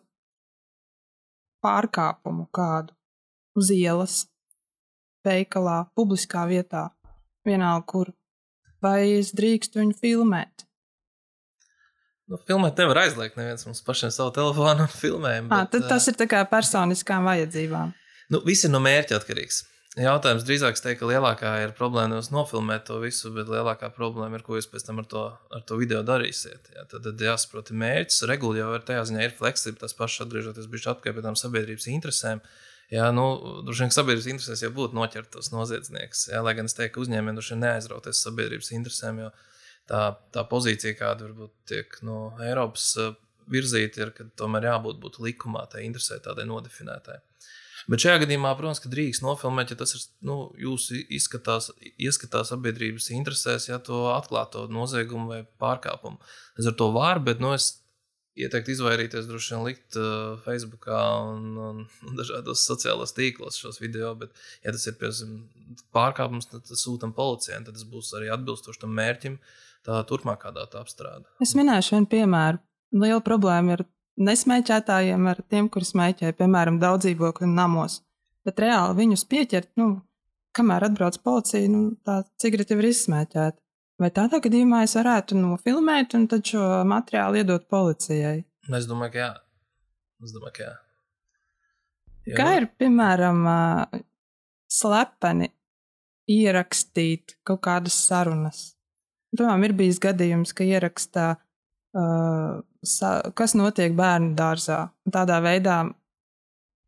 pārkāpumu 1.68 2.48
kādu 2.56 2.96
uz 3.58 3.72
ielas, 3.74 4.22
veikalā, 5.28 5.82
publiskā 5.98 6.46
vietā, 6.48 6.88
vienalga 7.48 7.86
kur, 7.92 8.14
vai 8.84 9.18
es 9.18 9.34
drīkstu 9.36 9.82
viņu 9.82 9.98
filmēt? 10.00 10.68
Nu, 12.28 12.40
filmēt 12.44 12.80
nevar 12.82 13.06
aizliegt. 13.06 13.38
Neviens 13.40 13.64
mums 13.68 13.80
pašiem 13.88 14.12
savu 14.12 14.34
telefonu 14.36 14.88
filmējam. 14.92 15.48
Bet, 15.48 15.70
à, 15.70 15.72
tad 15.72 15.88
tas 15.88 16.08
ir 16.12 16.18
tikai 16.20 16.44
personiskām 16.52 17.28
vajadzībām. 17.28 17.94
Nu, 18.36 18.42
viss 18.44 18.68
ir 18.68 18.74
no 18.74 18.82
mērķa 18.84 19.22
atkarīgs. 19.22 19.62
Jautājums 19.98 20.44
drīzāk 20.46 20.77
teikt, 20.77 21.00
ka 21.00 21.08
lielākā 21.10 21.51
ir 21.63 21.72
problēma 21.77 22.12
nevis 22.12 22.27
nofilmēt 22.30 22.84
to 22.86 23.00
visu, 23.01 23.32
bet 23.34 23.48
lielākā 23.50 23.89
problēma 23.96 24.38
ir, 24.38 24.44
ko 24.46 24.60
jūs 24.60 24.68
pēc 24.70 24.86
tam 24.86 25.01
ar 25.01 25.08
to, 25.10 25.24
ar 25.58 25.63
to 25.66 25.77
video 25.80 26.04
darīsiet. 26.06 26.70
Jā, 26.75 26.84
tad, 26.92 27.08
tad 27.08 27.24
jāsaprot, 27.25 27.72
mērķis, 27.74 28.27
regula 28.30 28.60
jau 28.60 28.68
ir 28.77 28.86
tajā 28.86 29.08
ziņā 29.10 29.24
ir 29.25 29.34
fleksibla, 29.39 29.82
tas 29.82 29.98
pašs 29.98 30.22
atgriežoties 30.27 30.70
pie 30.70 31.16
tām 31.25 31.39
sabiedrības 31.39 31.89
interesēm. 31.89 32.44
Jā, 32.94 33.10
nu, 33.12 33.25
droši 33.66 33.88
vien 33.88 33.96
sabiedrības 33.96 34.30
interesēs 34.36 34.62
jau 34.68 34.70
būtu 34.75 34.96
noķert 34.96 35.32
tos 35.34 35.50
noziedzniekus. 35.51 36.27
Lai 36.46 36.54
gan 36.56 36.70
es 36.70 36.77
teiktu, 36.77 37.01
uzņēmējiem 37.01 37.39
droši 37.42 37.56
vien 37.56 37.66
neaizrauties 37.66 38.22
sabiedrības 38.27 38.70
interesēm, 38.77 39.24
jo 39.25 39.32
tā, 39.89 40.04
tā 40.36 40.46
pozīcija, 40.48 40.94
kāda 41.00 41.25
varbūt 41.25 41.56
tiek 41.74 41.98
no 42.06 42.36
Eiropas 42.46 42.92
eh, 43.01 43.18
virzīta, 43.50 44.06
ir, 44.06 44.13
ka 44.13 44.30
tomēr 44.39 44.70
jābūt 44.70 45.20
likumā, 45.25 45.66
tai 45.74 45.88
interesē 45.89 46.22
tādai 46.24 46.46
nodefinētai. 46.48 47.18
Bet 47.88 48.03
šajā 48.03 48.22
gadījumā, 48.25 48.51
protams, 48.60 48.82
ka 48.84 48.91
drīkst 48.91 49.24
nofilmēt, 49.24 49.72
ja 49.72 49.79
tas 49.79 49.94
ir 49.96 50.01
nu, 50.27 50.38
jūsu 50.60 50.98
izskatās, 51.15 51.70
ieskatās 51.96 52.51
sabiedrības 52.51 53.10
interesēs, 53.15 53.70
ja 53.70 53.79
to 53.79 54.10
atklāto 54.12 54.65
noziegumu 54.67 55.32
vai 55.32 55.41
pārkāpumu. 55.62 56.20
Es 56.60 56.67
ar 56.67 56.75
to 56.79 56.89
varu, 56.96 57.24
bet 57.29 57.44
nu, 57.44 57.53
es 57.56 57.77
ieteiktu 58.38 58.74
izvairīties 58.75 59.27
droši 59.29 59.53
vien 59.53 59.63
likt 59.65 59.98
uh, 60.00 60.36
Facebook 60.44 60.88
un, 60.91 61.48
un, 61.70 61.82
un 61.88 62.20
dažādos 62.20 62.65
sociālos 62.67 63.15
tīklos 63.17 63.58
šos 63.62 63.79
video. 63.82 64.13
Bet, 64.20 64.36
ja 64.65 64.74
tas 64.75 64.86
ir 64.89 64.98
piemēram 65.00 65.39
pārkāpums, 65.96 66.50
tad 66.51 66.70
sūtām 66.70 67.15
policijai, 67.17 67.63
tad 67.65 67.77
tas 67.79 67.88
būs 67.88 68.13
arī 68.20 68.29
atbilstoši 68.36 68.84
tam 68.84 68.94
mērķim, 69.00 69.39
tā 69.88 70.01
turpmākā 70.10 70.53
datu 70.56 70.82
apstrāde. 70.82 71.27
Es 71.44 71.56
minēšu 71.58 71.98
vienu 71.98 72.12
piemēru. 72.13 72.62
Liela 72.98 73.24
problēma 73.24 73.75
ir 73.75 73.88
nesmēķētājiem 74.18 75.30
ar 75.32 75.42
tiem, 75.52 75.70
kuri 75.72 75.88
smēķē, 75.88 76.34
piemēram, 76.38 76.80
daudz 76.82 77.06
dzīvokļu 77.06 77.50
namos. 77.52 78.02
Bet 78.48 78.62
reāli 78.64 78.98
viņus 79.02 79.26
pieķert, 79.30 79.72
nu, 79.80 79.90
kamēr 80.58 80.88
atbrauc 80.88 81.20
policija, 81.24 81.70
nu, 81.72 81.92
tā 82.06 82.22
cigarete 82.42 82.74
jau 82.76 82.82
ir 82.82 82.90
izsmēķēta. 82.92 83.60
Vai 83.98 84.12
tādā 84.14 84.38
gadījumā 84.44 84.84
es 84.86 84.94
varētu 84.98 85.38
nofilmēt 85.40 86.14
un 86.18 86.28
tad 86.30 86.46
šo 86.46 86.64
materiālu 86.86 87.40
iedot 87.40 87.66
policijai? 87.70 88.44
Es 88.78 88.86
domāju, 88.90 89.16
ka 89.16 89.22
jā. 89.24 89.30
Es 90.26 90.34
domāju, 90.36 90.54
ka 90.58 90.64
jā. 90.66 90.74
jā. 92.30 92.36
Kā 92.38 92.48
ir, 92.60 92.68
piemēram, 92.78 93.42
slepeni 94.70 95.50
ierakstīt 96.30 97.40
kaut 97.48 97.64
kādas 97.66 97.98
sarunas? 98.06 98.64
Piemēram, 99.34 99.66
ir 99.66 99.76
bijis 99.82 100.02
gadījums, 100.04 100.54
ka 100.58 100.68
ierakstā 100.68 101.28
uh, 101.38 102.62
kas 103.38 103.56
notiek 103.58 103.96
bērnu 103.98 104.36
dārzā. 104.38 104.88
Tādā 105.14 105.40
veidā 105.44 105.80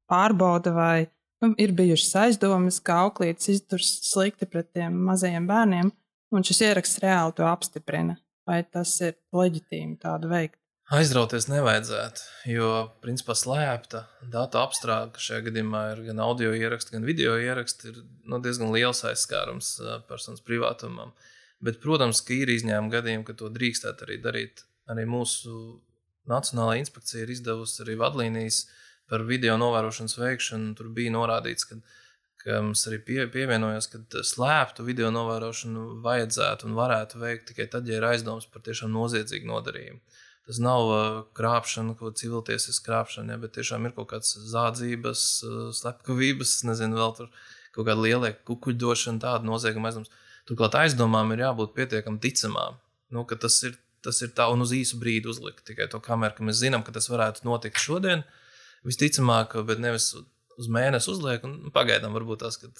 pārbauda, 0.09 0.73
vai 0.75 1.09
nu, 1.43 1.53
ir 1.61 1.73
bijušas 1.77 2.15
aizdomas, 2.25 2.79
ka 2.83 3.03
auklītis 3.05 3.53
izturas 3.55 3.91
slikti 4.09 4.49
pret 4.49 4.71
tiem 4.75 4.97
mazajiem 5.09 5.47
bērniem, 5.49 5.91
un 6.35 6.45
šis 6.45 6.63
ieraksts 6.69 7.01
reāli 7.03 7.37
to 7.37 7.47
apstiprina. 7.49 8.17
Vai 8.49 8.63
tas 8.65 8.95
ir 9.05 9.13
leģitīmi 9.35 9.99
tādu 10.01 10.31
veikt? 10.31 10.57
Aizrauties 10.89 11.45
nevajadzētu, 11.51 12.23
jo 12.49 12.69
principā 13.03 13.35
slēpta 13.37 14.07
datu 14.33 14.57
apstrāde, 14.57 15.21
šajā 15.21 15.43
gadījumā 15.45 15.83
ir 15.91 15.99
gan 16.07 16.21
audio 16.25 16.55
ieraksts, 16.57 16.89
gan 16.89 17.05
video 17.05 17.35
ieraksts, 17.37 17.85
ir 17.91 17.99
nu, 18.25 18.39
diezgan 18.41 18.73
liels 18.73 19.03
aizskārums 19.05 19.75
personas 20.09 20.41
privātumam. 20.41 21.13
Bet, 21.61 21.77
protams, 21.83 22.23
ka 22.25 22.33
ir 22.33 22.49
izņēmumi 22.55 22.93
gadījumi, 22.95 23.27
ka 23.27 23.37
to 23.37 23.51
drīkstētu 23.53 24.07
arī 24.07 24.17
darīt 24.23 24.63
arī 24.89 25.05
mūsu 25.09 25.53
Nacionālā 26.29 26.77
inspekcija 26.77 27.23
ir 27.23 27.33
izdevusi 27.33 27.81
arī 27.83 27.95
vadlīnijas 27.99 28.63
par 29.09 29.23
video 29.25 29.55
novērošanas 29.57 30.17
veikšanu. 30.19 30.75
Tur 30.77 30.91
bija 30.93 31.13
norādīts, 31.15 31.65
ka, 31.69 31.79
ka 32.43 32.61
mums 32.65 32.85
arī 32.89 32.99
pie, 33.07 33.19
pievienojas, 33.33 33.89
ka 33.89 34.23
slēptu 34.31 34.85
video 34.85 35.09
novērošanu 35.15 36.01
vajadzētu 36.05 36.69
un 36.69 36.77
varētu 36.77 37.21
veikt 37.23 37.49
tikai 37.49 37.69
tad, 37.73 37.89
ja 37.89 37.97
ir 37.97 38.07
aizdoms 38.11 38.49
par 38.51 38.65
tiešām 38.67 38.93
noziedzīgu 38.93 39.49
nodarījumu. 39.49 40.01
Tas 40.49 40.61
nav 40.65 40.91
krāpšana, 41.37 41.93
ko 41.97 42.09
civiltiesas 42.17 42.79
krāpšana, 42.85 43.35
ja, 43.35 43.41
bet 43.41 43.53
tiešām 43.57 43.85
ir 43.85 43.93
kaut 43.97 44.09
kāds 44.13 44.33
zādzības, 44.49 45.25
slepkavības, 45.77 46.55
nezinu, 46.65 46.97
vēl 46.97 47.13
tur 47.19 47.29
kaut 47.75 47.85
kāda 47.85 48.01
liela 48.01 48.31
kukuļdošana, 48.49 49.21
tāda 49.25 49.45
nozieguma 49.45 49.91
aizdoms. 49.91 50.09
Turklāt 50.49 50.77
aizdomām 50.79 51.35
ir 51.35 51.43
jābūt 51.43 51.75
pietiekami 51.75 52.21
ticamām. 52.23 52.79
Nu, 53.13 53.27
tas 53.29 53.59
ir 53.67 53.77
tas 54.05 54.21
ir 54.25 54.33
tā 54.37 54.47
un 54.53 54.63
uz 54.65 54.73
īsu 54.75 54.99
brīdi 55.01 55.29
uzlikt 55.31 55.65
tikai 55.67 55.89
to 55.91 56.01
kameru, 56.03 56.37
ka 56.37 56.47
mēs 56.47 56.61
zinām, 56.63 56.83
ka 56.85 56.95
tas 56.95 57.09
varētu 57.11 57.47
notikt 57.47 57.81
šodien. 57.81 58.25
Visticamāk, 58.87 59.57
bet 59.67 59.81
nevis 59.83 60.13
uz 60.59 60.67
mēnesi 60.71 61.11
uzliek, 61.13 61.45
un 61.47 61.71
pagaidām 61.75 62.15
varbūt 62.15 62.43
tas, 62.43 62.59
kad, 62.59 62.75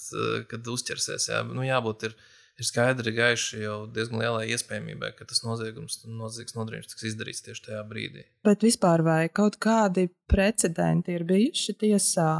kad 0.50 0.68
uzķersies. 0.74 1.30
Jā, 1.32 1.40
nu, 1.48 1.64
jābūt 1.64 2.08
ir, 2.08 2.16
ir 2.60 2.68
skaidri 2.68 3.14
gaiši 3.16 3.62
jau 3.64 3.76
diezgan 3.92 4.20
lielai 4.22 4.46
iespējamībai, 4.54 5.12
ka 5.16 5.28
tas 5.28 5.42
noziegums, 5.46 6.02
noziegums 6.08 6.56
nodarījums 6.58 6.92
tiks 6.92 7.08
izdarīts 7.12 7.44
tieši 7.46 7.66
tajā 7.68 7.84
brīdī. 7.88 8.26
Bet 8.46 8.66
vispār 8.66 9.04
vai 9.06 9.22
kaut 9.32 9.60
kādi 9.62 10.08
precedenti 10.30 11.16
ir 11.16 11.24
bijuši 11.28 11.76
tiesā, 11.84 12.32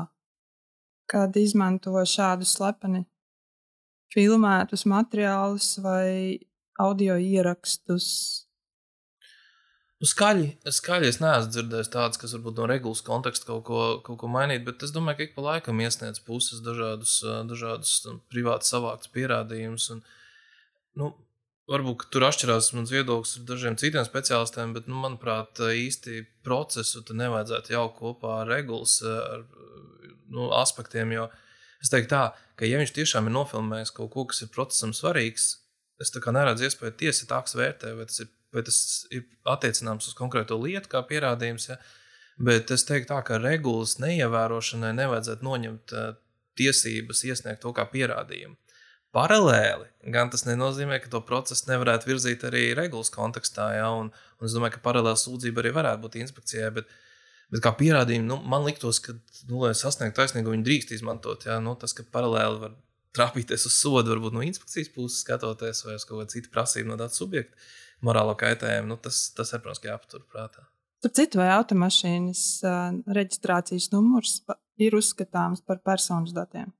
kad 1.10 1.36
izmanto 1.40 1.96
šādu 2.06 2.46
slepeni 2.46 3.04
filmētus 4.14 4.86
materiālus 4.90 5.72
vai 5.82 6.38
audio 6.80 7.16
ierakstus 7.20 8.06
Nu, 10.00 10.08
skaļi, 10.08 10.46
skaļi 10.72 11.08
es 11.12 11.18
neesmu 11.20 11.52
dzirdējis 11.52 11.90
tādas, 11.92 12.18
kas 12.20 12.32
varbūt 12.32 12.56
no 12.56 12.66
regulas 12.70 13.02
konteksta 13.04 13.50
kaut 13.50 13.66
ko, 13.68 13.80
kaut 14.06 14.16
ko 14.22 14.30
mainīt, 14.32 14.62
bet 14.64 14.80
es 14.86 14.94
domāju, 14.94 15.18
ka 15.18 15.26
ik 15.26 15.34
pa 15.34 15.44
laikam 15.44 15.82
iesniedz 15.84 16.22
puses 16.24 16.62
dažādus, 16.64 17.18
dažādus 17.50 17.98
nu, 18.06 18.14
privāti 18.32 18.70
savāktus 18.70 19.12
pierādījumus. 19.12 19.90
Nu, 20.96 21.10
varbūt 21.68 22.06
tur 22.14 22.24
atšķirās 22.30 22.72
mans 22.78 22.94
viedoklis 22.94 23.36
ar 23.36 23.44
dažiem 23.52 23.76
citiem 23.82 24.08
speciālistiem, 24.08 24.72
bet, 24.78 24.88
nu, 24.88 24.96
manuprāt, 25.04 25.60
īsti 25.60 26.24
procesu 26.48 27.04
nevajadzētu 27.12 27.76
jaukt 27.76 28.00
kopā 28.00 28.40
ar 28.40 28.50
regulas 28.56 28.96
ar, 29.04 29.44
nu, 30.32 30.48
aspektiem. 30.62 31.12
Jo 31.18 31.28
es 31.84 31.92
teiktu, 31.92 32.14
tā, 32.16 32.24
ka, 32.56 32.64
ja 32.64 32.80
viņš 32.80 32.96
tiešām 32.96 33.28
ir 33.28 33.36
nofilmējis 33.36 33.92
kaut 34.00 34.14
ko, 34.16 34.24
kas 34.32 34.46
ir 34.46 34.54
procesam 34.56 34.96
svarīgs, 34.96 35.58
es 36.00 36.16
neredzu 36.16 36.70
iespēju 36.70 37.00
tiesa 37.04 37.28
tāks 37.28 37.52
vērtēt, 37.60 37.98
vai 38.00 38.08
tas 38.08 38.24
ir 38.24 38.32
vai 38.54 38.64
tas 38.66 38.78
ir 39.14 39.26
attiecināms 39.48 40.10
uz 40.10 40.16
konkrēto 40.18 40.58
lietu, 40.60 40.90
kā 40.92 41.02
pierādījums. 41.06 41.68
Ja? 41.70 41.78
Bet 42.40 42.72
es 42.74 42.86
teiktu, 42.88 43.10
tā, 43.12 43.20
ka 43.26 43.40
regulas 43.40 43.98
neievērošanai 44.02 44.94
nevajadzētu 44.96 45.46
noņemt 45.46 45.94
uh, 45.96 46.14
tiesības 46.58 47.24
iesniegt 47.28 47.62
to 47.64 47.74
kā 47.76 47.84
pierādījumu. 47.92 48.56
Paralēli 49.14 49.88
gan 50.14 50.30
tas 50.30 50.46
nenozīmē, 50.46 51.00
ka 51.02 51.10
to 51.10 51.20
procesu 51.26 51.66
nevarētu 51.66 52.12
virzīt 52.12 52.44
arī 52.46 52.68
regulas 52.78 53.10
kontekstā. 53.14 53.72
Ja? 53.80 53.92
Un, 53.98 54.12
un 54.38 54.48
es 54.48 54.56
domāju, 54.56 54.78
ka 54.78 54.84
paralēli 54.88 55.20
sūdzība 55.20 55.64
arī 55.64 55.74
varētu 55.76 56.06
būt 56.06 56.20
inspekcijai. 56.24 56.74
Bet, 56.78 56.92
Bet 57.50 57.64
kā 57.64 57.72
pierādījumu, 57.74 58.28
nu, 58.28 58.36
man 58.46 58.62
liktos, 58.62 59.00
ka, 59.02 59.16
nu, 59.48 59.64
lai 59.64 59.72
sasniegtu 59.74 60.20
taisnīgumu, 60.20 60.54
viņi 60.54 60.66
drīkst 60.68 60.92
izmantot. 60.94 61.48
Jā, 61.48 61.56
nu, 61.62 61.74
tas, 61.78 61.90
ka 61.98 62.04
paralēli 62.14 62.60
var 62.62 62.76
trāpīties 63.16 63.66
uz 63.66 63.74
sodu, 63.74 64.12
varbūt 64.12 64.36
no 64.36 64.44
inspekcijas 64.46 64.92
puses 64.94 65.24
skatoties, 65.24 65.82
vai 65.86 65.96
uz 65.98 66.06
kādu 66.06 66.28
citu 66.30 66.52
prasību 66.54 66.92
no 66.92 66.98
datu 67.00 67.18
subjekta, 67.18 67.58
morālo 68.06 68.34
kaitējumu, 68.38 68.92
nu, 68.92 68.98
tas, 69.02 69.28
tas 69.36 69.52
ir, 69.54 69.62
protams, 69.64 69.84
jāpatur 69.84 70.26
prātā. 70.30 70.66
Tur 71.00 71.12
citu 71.16 71.40
vai 71.40 71.48
automašīnas 71.54 72.42
uh, 72.68 72.98
reģistrācijas 73.16 73.88
numurs 73.94 74.40
ir 74.80 74.96
uzskatāms 74.98 75.62
par 75.64 75.80
personas 75.84 76.34
datiem. 76.36 76.72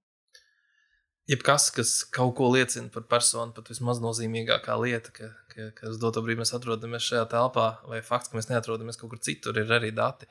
Jebkas, 1.31 1.69
kas 1.71 1.93
kaut 2.11 2.35
ko 2.41 2.49
liecina 2.51 2.91
par 2.93 3.05
personu, 3.09 3.55
pat 3.55 3.69
vismaz 3.71 4.01
nozīmīgākā 4.03 4.75
lieta, 4.83 5.13
ka, 5.15 5.29
ka, 5.53 5.69
ka 5.77 5.93
uz 5.93 6.01
doto 6.03 6.25
brīdi 6.27 6.43
mēs 6.43 6.51
atrodamies 6.57 7.07
šajā 7.07 7.29
telpā, 7.31 7.67
vai 7.87 8.01
fakts, 8.03 8.33
ka 8.33 8.39
mēs 8.39 8.51
neatrodamies 8.51 8.99
kaut 8.99 9.13
kur 9.13 9.23
citur, 9.23 9.61
ir 9.61 9.71
arī 9.77 9.93
dati. 9.95 10.27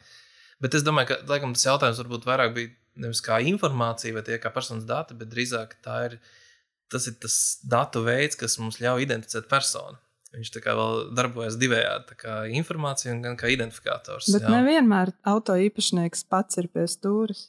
Bet 0.59 0.75
es 0.75 0.83
domāju, 0.83 1.13
ka 1.13 1.19
laikam, 1.31 1.55
tas 1.55 1.63
jautājums 1.69 2.01
varbūt 2.03 2.27
vairāk 2.27 2.51
bija 2.57 2.73
nevis 2.99 3.23
kā 3.23 3.39
informācija 3.47 4.17
vai 4.17 4.25
tie 4.27 4.37
kā 4.43 4.51
personas 4.51 4.83
dati, 4.89 5.15
bet 5.15 5.31
drīzāk 5.31 5.77
ir, 6.09 6.19
tas 6.91 7.07
ir 7.07 7.15
tas 7.23 7.39
datu 7.63 8.03
veids, 8.03 8.35
kas 8.35 8.59
mums 8.59 8.81
ļauj 8.83 9.07
identificēt 9.07 9.47
personu. 9.51 9.95
Viņš 10.35 10.51
tā 10.53 10.61
kā 10.61 10.75
vēl 10.77 11.07
darbojas 11.17 11.55
divējādi, 11.57 12.17
kā 12.19 12.33
informācija 12.53 13.15
un 13.15 13.37
kā 13.39 13.49
identifikators. 13.49 14.27
Bet 14.35 14.45
jā. 14.45 14.51
nevienmēr 14.53 15.15
auto 15.31 15.55
īpašnieks 15.57 16.27
pats 16.29 16.59
ir 16.61 16.67
pie 16.69 16.85
stūres. 16.91 17.47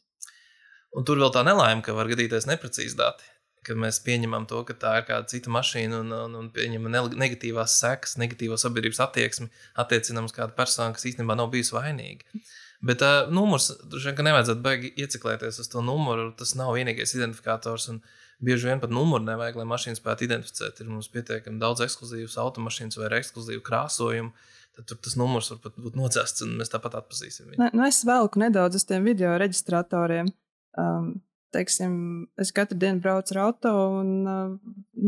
Un 0.97 1.05
tur 1.07 1.21
vēl 1.21 1.31
tā 1.35 1.45
nelaime, 1.47 1.85
ka 1.87 1.95
var 1.95 2.09
gadīties 2.11 2.49
neprecīzi 2.49 2.97
dati. 2.99 3.29
Kad 3.69 3.77
mēs 3.77 4.01
pieņemam 4.01 4.47
to, 4.49 4.63
ka 4.65 4.73
tā 4.81 4.95
ir 4.97 5.05
kāda 5.11 5.29
cita 5.29 5.53
mašīna 5.53 5.99
un, 6.01 6.15
un, 6.17 6.39
un 6.39 6.49
pieņemam 6.55 7.13
negatīvās 7.21 7.75
sekas, 7.83 8.17
negatīvo 8.17 8.57
sabiedrības 8.59 9.03
attieksmi, 9.05 9.51
attiecinām 9.83 10.31
uz 10.31 10.33
kādu 10.33 10.57
personu, 10.57 10.97
kas 10.97 11.05
īstenībā 11.11 11.37
nav 11.37 11.53
bijusi 11.53 11.77
vainīga. 11.77 12.41
Bet 12.81 13.05
uh, 13.05 13.29
numurs, 13.29 13.69
droši 13.85 14.15
vien, 14.15 14.25
nevajadzētu 14.31 14.65
baigi 14.65 14.95
ieciklēties 15.05 15.61
uz 15.61 15.69
to 15.69 15.85
numuru. 15.85 16.31
Tas 16.39 16.55
nav 16.57 16.73
vienīgais 16.79 17.13
identifikators. 17.19 17.91
Un 17.93 18.01
bieži 18.45 18.71
vien 18.71 18.81
pat 18.83 18.93
numuru 18.95 19.25
nevajag, 19.27 19.59
lai 19.61 19.67
mašīnu 19.69 19.99
spētu 19.99 20.27
identificēt. 20.27 20.81
Ir 20.81 20.91
mums 20.91 21.11
pietiekami 21.13 21.61
daudz 21.63 21.85
ekskluzīvas 21.87 22.39
automašīnas 22.41 22.99
vai 23.01 23.11
ekskluzīvu 23.21 23.65
krāsojumu. 23.67 24.33
Tad 24.79 24.87
tur 24.87 25.01
tas 25.03 25.17
numurs 25.19 25.51
var 25.51 25.75
būt 25.75 25.99
nocēsts, 25.99 26.45
un 26.47 26.55
mēs 26.61 26.71
tāpat 26.73 26.97
atpazīsim 27.01 27.51
viņu. 27.51 27.61
Ne, 27.63 27.71
nu 27.77 27.85
es 27.89 28.01
velku 28.07 28.41
nedaudz 28.41 28.79
uz 28.79 28.87
tiem 28.89 29.07
video 29.09 29.33
reģistratoriem. 29.41 30.31
Um, 30.79 31.15
teiksim, 31.55 31.95
es 32.41 32.55
katru 32.55 32.79
dienu 32.79 33.03
braucu 33.03 33.35
ar 33.35 33.43
auto 33.49 33.73
un 33.99 34.13
uh, 34.25 34.53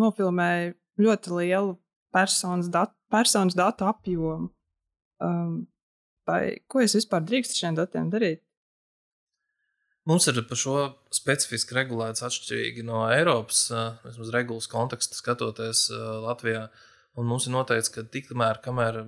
nofilmēju 0.03 0.75
ļoti 1.07 1.37
lielu 1.39 1.77
personas 2.13 2.69
datu, 2.73 2.97
personas 3.13 3.57
datu 3.57 3.87
apjomu. 3.89 4.51
Um, 5.23 5.63
Vai 6.29 6.63
ko 6.71 6.83
es 6.83 6.95
vispār 6.95 7.25
drīkstu 7.27 7.59
šiem 7.59 7.79
datiem 7.79 8.11
darīt? 8.13 8.43
Mums 10.11 10.27
ir 10.27 10.41
par 10.51 10.59
šo 10.59 10.77
specifiski 11.15 11.77
regulēts 11.77 12.25
atšķirīgi 12.27 12.83
no 12.87 13.05
Eiropas, 13.07 13.69
vismaz 14.03 14.33
regulas 14.35 14.67
konteksta 14.71 15.15
skatoties 15.15 15.87
Latvijā. 15.95 16.67
Un 17.19 17.29
mums 17.29 17.47
ir 17.47 17.55
noteikts, 17.55 17.93
ka 17.93 18.03
tikmēr, 18.11 18.59
kamēr 18.65 19.05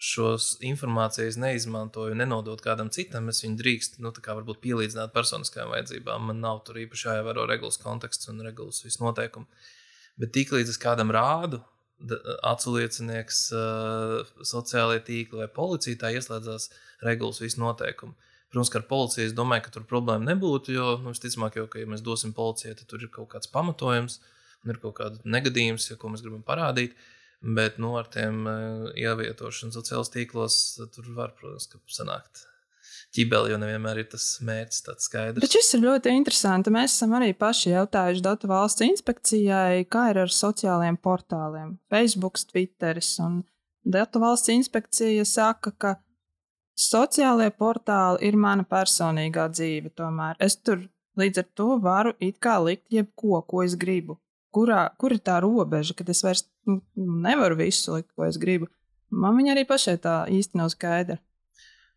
šos 0.00 0.54
informācijas 0.64 1.36
neizmantoju, 1.38 2.16
nenodot 2.16 2.62
kādam 2.64 2.88
citam, 2.90 3.28
es 3.28 3.42
viņu 3.44 3.58
drīkstu, 3.60 4.00
nu, 4.02 4.10
tā 4.16 4.22
kā 4.24 4.34
varbūt 4.38 4.62
pielīdzināt 4.64 5.12
personiskajām 5.12 5.74
vajadzībām. 5.74 6.30
Man 6.30 6.40
nav 6.40 6.62
tur 6.66 6.80
īpaši 6.80 7.10
jāievēro 7.10 7.44
regulas 7.50 7.76
konteksts 7.78 8.30
un 8.32 8.40
regulas 8.46 8.80
visnoteikumi. 8.82 9.46
Bet 10.20 10.32
tiklīdz 10.34 10.72
es 10.72 10.80
kādam 10.80 11.12
rādu, 11.14 11.60
aculiecinieks, 12.48 13.44
sociālajie 14.48 15.04
tīkli 15.06 15.42
vai 15.42 15.50
policija, 15.52 16.00
tā 16.00 16.14
ieslēdzās 16.16 16.70
regulas 17.04 17.42
visu 17.44 17.60
noteikumu. 17.60 18.16
Protams, 18.50 18.72
ka 18.72 18.80
ar 18.80 18.86
policiju 18.90 19.28
es 19.28 19.36
domāju, 19.36 19.64
ka 19.66 19.72
tur 19.76 19.86
problēma 19.86 20.32
nebūtu, 20.32 20.74
jo, 20.74 20.86
nu, 21.04 21.14
visticamāk, 21.14 21.60
jau, 21.60 21.68
ka, 21.70 21.78
ja 21.78 21.86
mēs 21.90 22.02
dosim 22.02 22.34
policijai, 22.34 22.74
tad 22.78 22.90
tur 22.90 23.06
ir 23.06 23.12
kaut 23.14 23.30
kāds 23.30 23.50
pamatojums 23.52 24.18
un 24.64 24.74
ir 24.74 24.80
kaut 24.82 24.96
kāda 24.98 25.22
negadījums, 25.24 25.86
ja, 25.92 25.98
ko 26.00 26.10
mēs 26.10 26.24
gribam 26.26 26.42
parādīt. 26.46 26.98
Bet 27.40 27.78
nu, 27.80 27.94
ar 27.96 28.10
tiem 28.12 28.42
ievietošanu 29.00 29.72
sociālajos 29.72 30.12
tīklos 30.12 30.56
tur 30.92 31.12
var, 31.16 31.32
protams, 31.38 31.70
sanākt 31.88 32.42
ķibeli, 33.14 33.52
jo 33.52 33.58
nevienmēr 33.58 34.02
ir 34.02 34.08
tas 34.12 34.26
mērķis 34.46 34.84
tāds 34.86 35.08
skaidrs. 35.08 35.42
Bet 35.42 35.56
šis 35.56 35.72
ir 35.76 35.82
ļoti 35.84 36.12
interesanti. 36.14 36.72
Mēs 36.74 36.94
esam 36.94 37.16
arī 37.18 37.32
paši 37.38 37.72
jautājuši 37.72 38.24
Datu 38.26 38.50
valsts 38.50 38.84
inspekcijai, 38.86 39.86
kā 39.90 40.10
ir 40.12 40.22
ar 40.24 40.34
sociālajiem 40.34 41.00
portāliem, 41.02 41.74
Facebook, 41.92 42.38
Twitter. 42.50 43.00
Datu 43.80 44.22
valsts 44.22 44.52
inspekcija 44.52 45.24
saka, 45.26 45.72
ka 45.72 45.96
sociālajie 46.80 47.52
portāli 47.58 48.30
ir 48.30 48.38
mana 48.40 48.64
personīgā 48.68 49.48
dzīve. 49.52 49.92
Tomēr 49.98 50.40
es 50.42 50.56
tur 50.60 50.82
līdz 51.20 51.42
ar 51.42 51.48
to 51.58 51.68
varu 51.82 52.14
it 52.22 52.38
kā 52.42 52.56
likt 52.64 52.86
jebko, 52.92 53.42
ko 53.46 53.64
es 53.66 53.76
gribu. 53.80 54.18
Kurā, 54.54 54.88
kur 54.98 55.14
ir 55.14 55.22
tā 55.22 55.38
robeža, 55.44 55.94
kad 55.94 56.08
es 56.10 56.24
vairs 56.26 56.44
nu, 56.66 56.80
nevaru 56.96 57.60
visu 57.60 57.98
likt, 57.98 58.10
ko 58.16 58.26
es 58.26 58.38
gribu? 58.40 58.66
Man 59.10 59.36
viņa 59.38 59.54
arī 59.54 59.66
pašai 59.66 59.96
tā 60.02 60.14
īsti 60.30 60.58
nav 60.58 60.72
skaidra. 60.74 61.18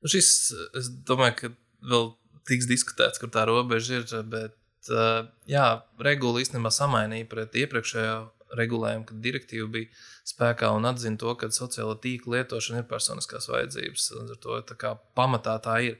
Nu 0.04 0.12
šis, 0.12 0.30
es 0.78 0.90
domāju, 1.08 1.36
ka 1.40 1.52
vēl 1.90 2.12
tiks 2.50 2.68
diskutēts, 2.70 3.22
kur 3.22 3.32
tā 3.34 3.46
robeža 3.50 4.02
ir. 4.02 4.08
Bet, 4.30 4.56
uh, 4.92 5.26
jā, 5.50 5.68
regula 6.04 6.44
īstenībā 6.44 6.74
samainīja 6.74 7.30
pret 7.32 7.56
iepriekšējo 7.64 8.18
regulējumu, 8.58 9.06
kad 9.10 9.22
direktīva 9.24 9.68
bija 9.74 9.90
spēkā 10.30 10.72
un 10.76 10.88
atzina 10.90 11.20
to, 11.20 11.34
ka 11.40 11.50
sociālo 11.54 11.96
tīklu 12.04 12.38
lietošana 12.38 12.84
ir 12.84 12.90
personiskās 12.90 13.50
vajadzības. 13.52 14.10
Līdz 14.20 14.36
ar 14.36 14.42
to 14.46 14.80
kā 14.80 14.96
pamatā 15.18 15.58
tā 15.64 15.80
ir. 15.90 16.00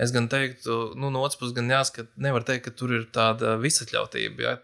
Es 0.00 0.10
gan 0.14 0.26
teiktu, 0.30 0.94
nu, 0.98 1.12
no 1.14 1.22
otras 1.22 1.38
puses, 1.38 1.54
gan 1.54 1.70
jāsaka, 1.70 2.08
nevar 2.18 2.42
teikt, 2.46 2.64
ka 2.66 2.74
tur 2.74 2.96
ir 2.96 3.06
tāda 3.14 3.54
visatļautība. 3.62 4.42
Ja? 4.42 4.56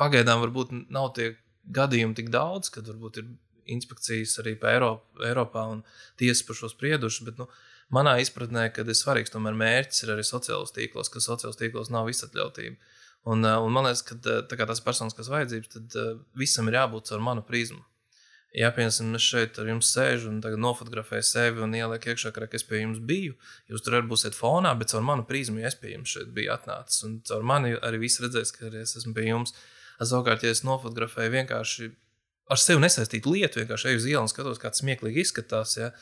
Pagaidām 0.00 0.40
varbūt 0.40 0.72
nav 0.88 1.10
tie 1.18 1.34
gadījumi 1.68 2.16
tik 2.16 2.30
daudz, 2.32 2.70
kad 2.72 2.88
varbūt 2.88 3.20
ir 3.20 3.28
inspekcijas 3.70 4.38
arī 4.42 4.56
Eiropā, 4.56 5.26
Eiropā 5.28 5.66
un 5.74 5.82
tiesas 6.20 6.46
par 6.46 6.56
šo 6.58 6.70
sprieduši. 6.72 7.26
Bet, 7.28 7.42
nu, 7.42 7.46
manā 7.92 8.16
izpratnē, 8.22 8.70
ka 8.74 8.86
ir 8.86 8.96
svarīgs 8.96 9.34
tomēr 9.34 9.58
mērķis 9.58 10.06
ir 10.06 10.14
arī 10.16 10.24
sociālos 10.26 10.74
tīklos, 10.76 11.12
ka 11.12 11.22
sociālos 11.22 11.60
tīklos 11.60 11.92
nav 11.92 12.08
visatļautība. 12.08 12.80
Un, 13.28 13.44
eh, 13.44 13.56
un 13.60 13.72
man 13.72 13.84
liekas, 13.84 14.02
ka 14.06 14.16
eh, 14.16 14.42
tā 14.48 14.58
tās 14.64 14.82
personiskas 14.84 15.28
vajadzības, 15.28 15.72
tad 15.74 15.96
uh, 16.00 16.12
visam 16.40 16.68
ir 16.70 16.78
jābūt 16.78 17.12
ar 17.12 17.24
manu 17.24 17.44
prizmu. 17.44 17.82
Ja, 18.56 18.72
piemēram, 18.74 19.14
es 19.14 19.26
šeit 19.30 19.58
ar 19.62 19.68
jums 19.70 19.92
sēžu 19.94 20.26
un 20.32 20.40
nofotografēju 20.42 21.22
sevi 21.22 21.62
un 21.62 21.74
ielieku 21.78 22.10
iekšā, 22.10 22.32
ka 22.34 22.48
es 22.50 22.64
pie 22.66 22.80
jums 22.80 22.98
biju, 22.98 23.36
jūs 23.70 23.84
tur 23.86 23.98
arī 23.98 24.08
būsiet 24.10 24.34
fonā, 24.34 24.72
bet 24.78 24.90
caur 24.90 25.04
manu 25.06 25.22
prizmu 25.28 25.62
ja 25.62 25.68
es 25.70 25.76
pie 25.78 25.92
jums 25.92 26.10
šeit 26.16 26.32
biju 26.34 26.50
atnācis. 26.56 27.04
Un 27.06 27.20
caur 27.28 27.46
mani 27.46 27.76
arī 27.78 28.00
viss 28.02 28.18
redzēs, 28.18 28.50
ka 28.56 28.72
es 28.80 28.96
esmu 28.98 29.14
pie 29.14 29.28
jums. 29.28 29.54
Savukārt, 30.00 30.42
ja 30.42 30.50
es 30.50 30.64
nofotografēju 30.66 31.36
vienkārši 31.36 31.92
ar 32.50 32.58
sevi 32.58 32.82
nesaistītu 32.82 33.36
lietu, 33.36 33.60
vienkārši 33.62 33.92
eju 33.92 34.00
uz 34.00 34.08
ielas 34.10 34.26
un 34.26 34.32
skatos, 34.32 34.58
kā 34.58 34.72
tas 34.72 34.82
smieklīgi 34.82 35.22
izskatās. 35.22 35.76
Ja, 35.78 35.92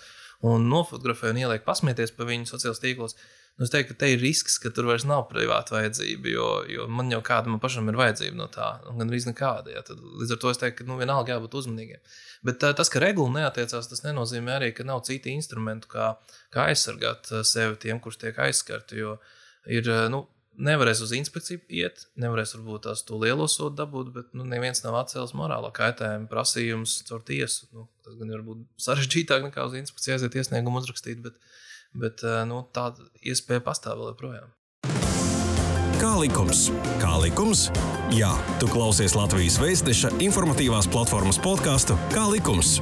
un 0.48 0.70
nofotografē 0.70 1.34
un 1.34 1.42
ieliek 1.42 1.66
pasmieties 1.66 2.14
par 2.16 2.30
viņu 2.30 2.48
sociālajos 2.48 2.80
tīklos. 2.80 3.18
Nu, 3.58 3.66
es 3.66 3.72
teiktu, 3.74 3.96
ka 3.96 4.04
te 4.04 4.08
ir 4.12 4.20
risks, 4.22 4.54
ka 4.62 4.70
tur 4.70 4.86
vairs 4.86 5.02
nav 5.08 5.24
privāta 5.32 5.74
vajadzība, 5.74 6.30
jo, 6.30 6.46
jo 6.70 6.84
man 6.94 7.10
jau 7.10 7.18
kāda 7.26 7.50
man 7.50 7.58
pašam 7.58 7.90
ir 7.90 7.98
vajadzība 7.98 8.38
no 8.38 8.46
tā, 8.54 8.68
un 8.86 9.00
gan 9.02 9.10
arī 9.10 9.18
nekāda. 9.26 9.72
Ja, 9.74 9.82
tad, 9.86 9.98
līdz 9.98 10.36
ar 10.36 10.40
to 10.44 10.52
es 10.52 10.60
teiktu, 10.62 10.84
ka 10.84 10.92
nu, 10.92 10.98
vienalga 11.00 11.34
jābūt 11.34 11.56
uzmanīgiem. 11.58 12.04
Bet 12.46 12.60
tā, 12.62 12.70
tas, 12.78 12.90
ka 12.92 13.02
regula 13.02 13.34
neatiecās, 13.34 13.90
tas 13.90 14.04
nenozīmē 14.04 14.60
arī, 14.60 14.70
ka 14.76 14.86
nav 14.86 15.02
citu 15.08 15.32
instrumentu, 15.32 15.90
kā, 15.90 16.12
kā 16.54 16.68
aizsargāt 16.70 17.32
sevi 17.50 17.80
tiem, 17.82 17.98
kurus 18.04 18.22
tiek 18.22 18.38
aizskarti. 18.46 19.02
Jo 19.02 19.16
ir, 19.66 19.90
nu, 20.14 20.22
nevarēs 20.58 21.02
uz 21.04 21.12
inspekciju 21.18 21.60
iet, 21.80 22.06
nevarēs 22.18 22.54
varbūt 22.56 22.86
tās 22.88 23.04
to 23.06 23.18
lielo 23.18 23.46
sodu 23.50 23.78
dabūt, 23.82 24.10
bet 24.14 24.32
nu, 24.38 24.46
neviens 24.48 24.82
nav 24.84 25.00
atcēlis 25.02 25.34
morāla 25.38 25.70
kaitējuma 25.74 26.30
prasījumus 26.30 27.00
caur 27.08 27.22
tiesu. 27.26 27.68
Nu, 27.74 27.86
tas 28.06 28.18
gan 28.18 28.32
būt 28.46 28.64
sarežģītāk 28.86 29.46
nekā 29.48 29.66
uz 29.68 29.78
inspekciju 29.78 30.16
aiziet 30.16 30.38
iesniegumu 30.38 30.82
uzrakstīt, 30.82 31.22
bet, 31.26 31.38
bet 31.94 32.24
eh, 32.26 32.42
nu, 32.48 32.62
tāda 32.74 33.08
iespēja 33.22 33.64
pastāv 33.64 34.00
vēl 34.00 34.12
joprojām. 34.12 34.52
Kā 35.98 36.12
likums? 36.20 36.68
Kā 37.02 37.16
likums? 37.22 37.68
Jā, 38.14 38.30
tu 38.60 38.68
klausies 38.70 39.16
Latvijas 39.18 39.58
Vēstneša 39.58 40.12
informatīvās 40.22 40.86
platformas 40.92 41.40
podkāstu 41.42 41.98
Kā 42.12 42.28
likums? 42.30 42.76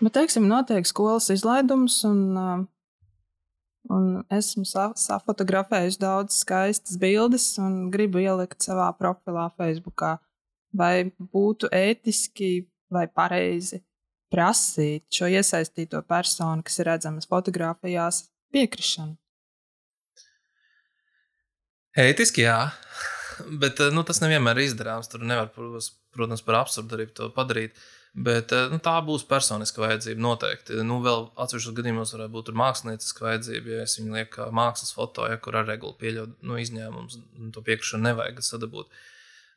Bet, 0.00 0.14
teiksim, 0.16 0.46
notiek 0.48 0.88
skolas 0.88 1.30
izlaidums, 1.32 2.02
un 2.08 2.20
uh, 2.36 2.60
Un 3.88 4.20
esmu 4.30 4.66
safotografējusi 4.68 5.98
daudz 6.02 6.42
skaistas 6.42 6.98
bildes 7.00 7.46
un 7.58 7.88
gribu 7.90 8.20
ielikt 8.20 8.60
savā 8.66 8.90
profilā 8.98 9.48
Facebook. 9.56 10.04
Vai 10.76 11.10
būtu 11.18 11.70
ētiski 11.74 12.68
vai 12.92 13.06
pareizi 13.08 13.80
prasīt 14.30 15.06
šo 15.14 15.28
iesaistīto 15.30 16.02
personu, 16.08 16.64
kas 16.66 16.78
ir 16.80 16.90
redzamas 16.90 17.28
fotografijās, 17.30 18.24
piekrišanu? 18.54 19.16
Ētiski, 21.98 22.44
jā. 22.46 22.70
bet 23.62 23.80
nu, 23.94 24.04
tas 24.06 24.22
nevienmēr 24.22 24.60
ir 24.60 24.70
izdarāms. 24.70 25.10
Tur 25.10 25.24
nevar, 25.26 25.50
protams, 25.50 26.44
par 26.46 26.62
absurdu 26.62 27.08
to 27.14 27.30
padarīt. 27.34 27.74
Bet 28.10 28.50
nu, 28.72 28.80
tā 28.82 28.96
būs 29.06 29.22
personiska 29.30 29.84
vajadzība 29.84 30.22
noteikti. 30.22 30.80
Nu, 30.86 30.98
vēl 31.04 31.28
atsevišķos 31.38 31.76
gadījumos 31.76 32.14
varētu 32.16 32.34
būt 32.34 32.50
mākslinieciska 32.58 33.26
vajadzība, 33.26 33.76
ja 33.76 33.84
es 33.86 33.94
viņu 34.00 34.16
lieku 34.16 34.48
mākslas 34.56 34.90
foto, 34.96 35.28
ja 35.30 35.38
kur 35.42 35.60
ar 35.60 35.68
regulu 35.70 35.94
pieļaut 36.00 36.40
nu, 36.42 36.58
izņēmumus, 36.58 37.20
to 37.54 37.62
piekrišanu 37.66 38.08
nevajag 38.08 38.42
sadabūt. 38.42 38.90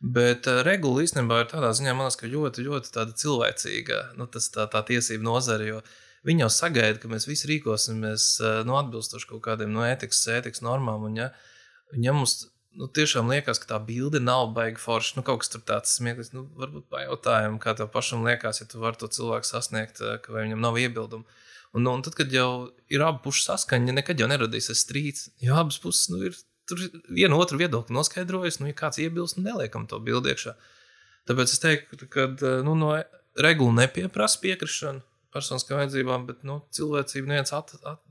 Bet 0.03 0.49
uh, 0.51 0.59
regula 0.67 1.05
īstenībā 1.05 1.37
ir 1.39 1.51
tādā 1.53 1.69
ziņā, 1.71 1.93
liekas, 1.95 2.17
ka 2.19 2.27
ļoti, 2.27 2.65
ļoti 2.65 3.05
cilvēcīga 3.21 3.99
nu, 4.19 4.27
tas, 4.27 4.49
tā, 4.51 4.65
tā 4.67 4.81
tiesība 4.89 5.23
nozare. 5.23 5.69
Jo 5.69 5.77
viņi 6.27 6.43
jau 6.43 6.49
sagaida, 6.51 6.99
ka 6.99 7.11
mēs 7.11 7.27
visi 7.29 7.47
rīkosimies 7.47 8.25
uh, 8.43 8.57
nu, 8.67 8.75
atbilstoši 8.81 9.29
kaut 9.29 9.45
kādiem 9.45 9.71
no 9.71 9.79
nu, 9.79 9.87
ētikas, 9.87 10.25
ētikas 10.35 10.63
normām. 10.65 11.07
Un, 11.07 11.21
ja, 11.21 11.29
ja 11.95 12.15
mums 12.15 12.49
nu, 12.75 12.89
tiešām 12.91 13.31
liekas, 13.31 13.63
ka 13.63 13.71
tā 13.71 13.79
bilde 13.87 14.19
nav 14.19 14.49
baigta 14.57 14.83
forša, 14.83 15.21
nu, 15.21 15.23
kaut 15.23 15.45
kas 15.45 15.55
tur 15.55 15.63
tāds 15.71 15.95
smieklīgs, 15.95 16.33
nu, 16.35 16.49
varbūt 16.59 16.89
pajautājumi, 16.91 17.63
kā 17.63 17.77
tev 17.79 17.87
pašam 17.95 18.27
liekas, 18.27 18.59
ja 18.59 18.67
tu 18.67 18.83
vari 18.83 18.99
to 18.99 19.07
cilvēku 19.07 19.47
sasniegt, 19.47 20.03
uh, 20.03 20.17
ka 20.19 20.35
viņam 20.35 20.59
nav 20.67 20.83
iebildumu. 20.83 21.23
Un, 21.73 21.87
un 21.89 22.03
tad, 22.05 22.19
kad 22.19 22.33
jau 22.33 22.73
ir 22.91 23.01
abu 23.07 23.23
pušu 23.29 23.47
saskaņa, 23.47 23.95
nekad 24.03 24.19
jau 24.19 24.27
neradīsies 24.29 24.83
strīds, 24.83 25.29
jo 25.41 25.55
abas 25.57 25.79
puses 25.81 26.11
nu, 26.11 26.19
ir 26.27 26.35
tur 26.69 26.83
vienu 27.09 27.39
otru 27.41 27.59
viedokli 27.61 27.95
noskaidrojas. 27.95 28.59
Nu, 28.61 28.69
ja 28.71 28.77
kāds 28.77 29.01
iebilst, 29.03 29.39
nu, 29.39 29.47
neliekam 29.49 29.87
to 29.89 29.99
bildi 30.03 30.33
iekšā. 30.33 30.55
Tāpēc 31.29 31.55
es 31.55 31.63
teiktu, 31.63 32.07
ka 32.11 32.27
nu, 32.67 32.75
no 32.75 32.93
regula 33.39 33.83
nepieprasa 33.83 34.41
piekrišanu 34.43 35.03
personiskām 35.33 35.79
vajadzībām, 35.81 36.27
bet 36.29 36.43
nu, 36.47 36.59
cilvēcību 36.75 37.31
neviens 37.31 37.53
at, 37.57 37.73
at, 37.89 38.01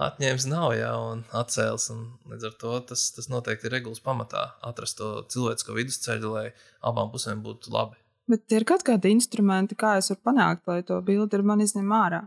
atņēmis 0.00 0.46
nav 0.50 0.72
jā, 0.76 0.90
un 1.12 1.24
atcēlis. 1.36 1.88
Un 1.94 2.04
līdz 2.32 2.48
ar 2.48 2.54
to 2.60 2.76
tas, 2.92 3.06
tas 3.16 3.28
noteikti 3.32 3.68
ir 3.68 3.76
regulas 3.76 4.02
pamatā 4.04 4.48
atrast 4.64 4.98
to 5.00 5.10
cilvēcisko 5.32 5.76
vidusceļu, 5.76 6.32
lai 6.36 6.46
abām 6.88 7.12
pusēm 7.12 7.42
būtu 7.44 7.74
labi. 7.74 7.98
Bet 8.30 8.54
ir 8.54 8.64
kaut 8.68 8.84
kādi 8.86 9.12
instrumenti, 9.12 9.76
kā 9.78 9.96
es 10.00 10.12
varu 10.12 10.22
panākt, 10.30 10.64
lai 10.70 10.82
to 10.86 11.00
bildi 11.04 11.38
ir 11.38 11.44
man 11.46 11.62
izņem 11.64 11.90
ārā? 11.96 12.22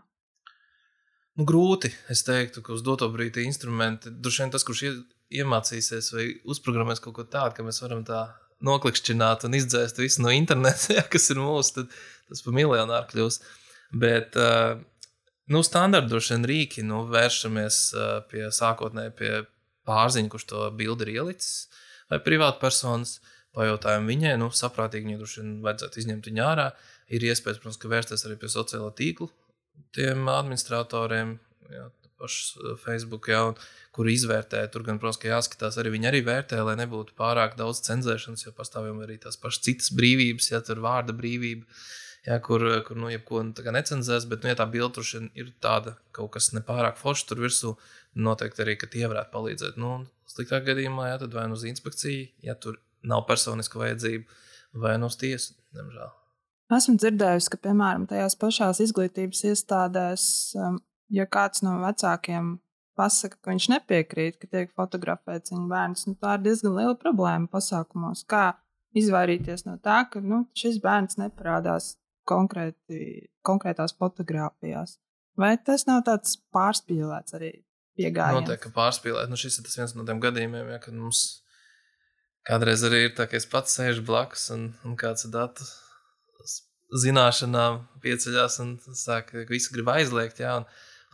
Nu, 1.36 1.44
grūti. 1.44 1.92
Es 2.12 2.24
teiktu, 2.24 2.64
ka 2.64 2.72
uz 2.76 2.84
doto 2.86 3.10
brīdi 3.12 3.44
instrumenti, 3.44 4.12
droši 4.24 4.44
vien 4.44 4.54
tas, 4.54 4.64
kurš 4.68 4.86
iemācīsies 5.36 6.14
vai 6.16 6.30
uzprogrammēs 6.48 7.04
kaut 7.04 7.18
ko 7.18 7.26
tādu, 7.28 7.58
ka 7.58 7.66
mēs 7.68 7.82
varam 7.84 8.06
tā 8.08 8.22
noklikšķināt 8.64 9.44
un 9.48 9.58
izdzēst 9.60 10.00
visu 10.00 10.24
no 10.24 10.32
interneta, 10.32 10.94
ja, 10.98 11.04
kas 11.12 11.28
ir 11.34 11.42
mūsu, 11.44 11.82
tad 11.82 11.98
tas 12.32 12.44
pa 12.46 12.56
miljonāru 12.56 13.12
kļūs. 13.12 13.42
Bet, 14.00 14.40
uh, 14.40 14.80
nu, 15.52 15.64
standarta 15.68 16.14
droši 16.14 16.38
vien 16.38 16.50
rīki, 16.54 16.88
nu, 16.88 17.04
vēršamies 17.12 17.84
uh, 18.00 18.10
pie 18.32 18.48
sākotnēji 18.56 19.16
pie 19.20 19.32
pārziņa, 19.86 20.32
kurš 20.32 20.50
to 20.54 20.66
bildi 20.80 21.10
ir 21.10 21.18
ielicis, 21.20 21.66
vai 22.12 22.24
privātpersonas. 22.24 23.20
Pajautājām 23.56 24.08
viņai, 24.12 24.34
nu, 24.40 24.50
saprātīgi 24.52 25.08
viņai 25.08 25.20
droši 25.20 25.38
vien 25.40 25.52
vajadzētu 25.64 26.00
izņemt 26.02 26.26
viņu 26.28 26.42
ārā. 26.44 26.66
Ir 27.16 27.24
iespējams, 27.24 27.62
protams, 27.64 27.86
vērsties 27.88 28.26
arī 28.28 28.36
pie 28.42 28.50
sociālo 28.52 28.90
tīklu 28.96 29.30
tiem 29.96 30.28
administratoriem, 30.32 31.38
jā, 31.72 31.90
pašs 32.22 32.56
eh, 32.56 32.78
Facebook, 32.82 33.30
jā, 33.32 33.42
kur 33.96 34.10
izvērtē. 34.12 34.64
Tur 34.72 34.86
gan, 34.88 35.00
protams, 35.02 35.20
ka 35.22 35.32
jāskatās 35.32 35.80
arī 35.82 35.96
viņi 35.96 36.10
arī 36.12 36.24
vērtē, 36.28 36.62
lai 36.68 36.78
nebūtu 36.82 37.16
pārāk 37.20 37.58
daudz 37.60 37.84
cenzēšanas, 37.88 38.48
jo 38.48 38.56
pastāv 38.56 38.90
jau 38.90 38.98
arī 39.06 39.20
tās 39.22 39.40
pašas 39.42 39.64
citas 39.68 39.94
brīvības, 39.96 40.52
ja 40.54 40.64
tur 40.66 40.84
vārda 40.86 41.16
brīvība. 41.16 41.68
Jā, 42.26 42.40
kur, 42.42 42.64
kur 42.88 42.98
nu, 42.98 43.12
jebko 43.14 43.44
nu, 43.46 43.54
necenzēs, 43.76 44.26
bet, 44.26 44.42
nu, 44.42 44.50
ja 44.50 44.58
tā 44.58 44.66
bilde 44.66 44.98
tur 44.98 45.28
ir 45.38 45.52
tāda 45.62 45.94
kaut 46.16 46.32
kas 46.34 46.50
nepārāk 46.58 46.98
foršs, 46.98 47.28
tur 47.30 47.44
virsū 47.44 47.76
noteikti 48.18 48.66
arī, 48.66 48.74
tie 48.82 49.06
varētu 49.06 49.30
palīdzēt. 49.36 49.78
Nu, 49.78 50.00
sliktā 50.26 50.64
gadījumā, 50.66 51.12
jā, 51.12 51.22
tad 51.22 51.38
vai 51.38 51.46
nu 51.52 51.60
uz 51.60 51.68
inspekciju, 51.70 52.26
ja 52.48 52.58
tur 52.58 52.82
nav 53.06 53.28
personiska 53.30 53.78
vajadzība, 53.78 54.42
vai 54.82 54.98
nu 54.98 55.14
uz 55.14 55.22
tiesu, 55.22 55.54
diemžēl. 55.78 56.25
Esmu 56.74 56.96
dzirdējusi, 56.98 57.52
ka, 57.54 57.60
piemēram, 57.68 58.08
tajās 58.10 58.36
pašās 58.42 58.80
izglītības 58.88 59.44
iestādēs, 59.52 60.24
um, 60.58 60.80
ja 61.14 61.28
kāds 61.30 61.62
no 61.62 61.76
vecākiem 61.84 62.56
pasakā, 62.98 63.38
ka 63.38 63.52
viņš 63.52 63.68
nepiekrīt, 63.76 64.40
ka 64.42 64.50
tiek 64.50 64.74
fotografēts 64.74 65.54
viņa 65.54 65.68
bērns, 65.70 66.08
nu, 66.10 66.16
tā 66.18 66.38
ir 66.38 66.46
diezgan 66.48 66.74
liela 66.80 66.96
problēma 66.98 67.52
pasākumos. 67.52 68.26
Kā 68.26 68.56
izvairīties 68.98 69.68
no 69.68 69.78
tā, 69.84 70.02
ka 70.10 70.24
nu, 70.26 70.46
šis 70.58 70.82
bērns 70.82 71.20
neparādās 71.22 71.94
konkrēti, 72.26 73.30
konkrētās 73.46 73.94
fotografijās? 74.00 74.98
Vai 75.38 75.54
tas 75.62 75.86
nav 75.86 76.02
tāds 76.08 76.40
pārspīlēts 76.56 77.38
arī 77.38 77.52
pieejams? 78.00 78.40
Noteikti, 78.40 78.74
pārspīlēt. 78.74 79.30
Nu, 79.30 79.38
šis 79.38 79.60
ir 79.62 79.70
viens 79.70 79.94
no 79.94 80.08
tiem 80.08 80.24
gadījumiem, 80.24 80.74
ja, 80.74 80.82
kad 80.82 80.98
mums 80.98 81.44
kādreiz 82.48 82.82
arī 82.88 83.06
ir 83.06 83.18
tā, 83.18 83.28
ka 83.30 83.38
es 83.38 83.46
pats 83.50 83.78
sēžu 83.78 84.02
blakus 84.08 84.50
un, 84.56 84.72
un 84.88 84.98
kāds 84.98 85.28
ir 85.28 85.36
datus 85.36 85.76
zināšanām 87.02 87.80
pieceļās 88.04 88.60
un 88.64 88.76
sāk, 88.96 89.34
visi 89.50 89.74
grib 89.74 89.90
aizliegt. 89.92 90.40
Jā, 90.44 90.58
un, 90.62 90.66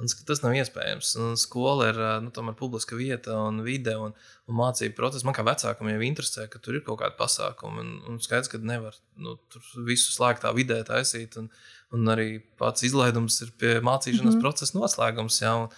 un 0.01 0.11
tas 0.27 0.41
nav 0.43 0.55
iespējams. 0.57 1.13
Un 1.21 1.37
skola 1.39 1.89
ir 1.91 1.99
nu, 2.25 2.31
tomēr 2.35 2.57
publiska 2.59 2.97
vieta 2.99 3.37
un 3.47 3.61
vide 3.65 3.95
un, 3.99 4.15
un 4.49 4.57
mācību 4.59 4.97
process. 4.97 5.25
Man 5.27 5.37
kā 5.37 5.45
vecākam 5.47 5.91
jau 5.91 6.01
interesē, 6.07 6.47
ka 6.51 6.61
tur 6.63 6.79
ir 6.79 6.85
kaut 6.87 7.01
kāda 7.01 7.17
pasākuma. 7.19 7.83
Un, 7.83 7.93
un 8.11 8.19
skaidrs, 8.23 8.51
ka 8.51 8.61
nevar 8.61 8.97
nu, 9.21 9.37
tur 9.51 9.85
visu 9.87 10.13
slēgtā 10.15 10.53
vidē 10.57 10.81
taisīt. 10.87 11.37
Un, 11.41 11.51
un 11.95 12.11
arī 12.13 12.33
pats 12.61 12.85
izlaidums 12.87 13.41
ir 13.45 13.55
pie 13.59 13.77
mācīšanās 13.79 14.35
mm 14.35 14.37
-hmm. 14.37 14.43
procesa 14.43 14.77
noslēgums. 14.77 15.41
Jā, 15.43 15.55
un, 15.63 15.71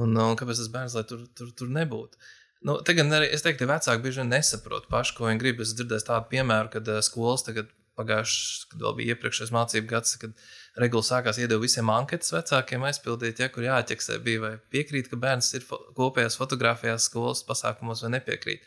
un, 0.00 0.16
un 0.30 0.40
kāpēc 0.40 0.62
tas 0.62 0.72
bērns 0.72 0.98
lai 0.98 1.04
tur, 1.08 1.28
tur, 1.36 1.52
tur 1.52 1.70
nebūtu? 1.70 2.18
Nu, 2.64 2.78
tagad 2.80 3.12
arī 3.12 3.26
es 3.28 3.42
teiktu, 3.44 3.66
ka 3.66 3.74
vecāki 3.74 4.02
bieži 4.02 4.22
vien 4.22 4.30
nesaprot 4.32 4.86
paši, 4.88 5.14
ko 5.16 5.26
viņi 5.28 5.40
grib. 5.40 5.58
Es 5.60 5.74
dzirdēju 5.76 6.06
tādu 6.06 6.30
piemēru, 6.30 6.70
kad 6.72 6.88
skolas 7.04 7.44
tagad 7.44 7.68
pagājušajā, 7.98 8.68
kad 8.70 8.84
vēl 8.84 8.94
bija 8.98 9.14
iepriekšējais 9.14 9.52
mācību 9.54 9.90
gads, 9.90 10.16
kad 10.22 10.44
regula 10.80 11.06
sākās 11.06 11.38
iedot 11.42 11.62
visiem 11.62 11.90
anketas 11.94 12.32
vecākiem 12.34 12.86
aizpildīt, 12.88 13.42
ja 13.42 13.50
kur 13.54 13.66
jāķeksē 13.66 14.18
bija, 14.24 14.42
vai 14.42 14.52
piekrīt, 14.74 15.10
ka 15.10 15.18
bērns 15.20 15.52
ir 15.58 15.66
fo 15.66 15.78
kopējās 15.98 16.38
fotografijās, 16.40 17.08
skolas 17.10 17.44
pasākumos, 17.46 18.04
vai 18.06 18.14
nepiekrīt. 18.16 18.64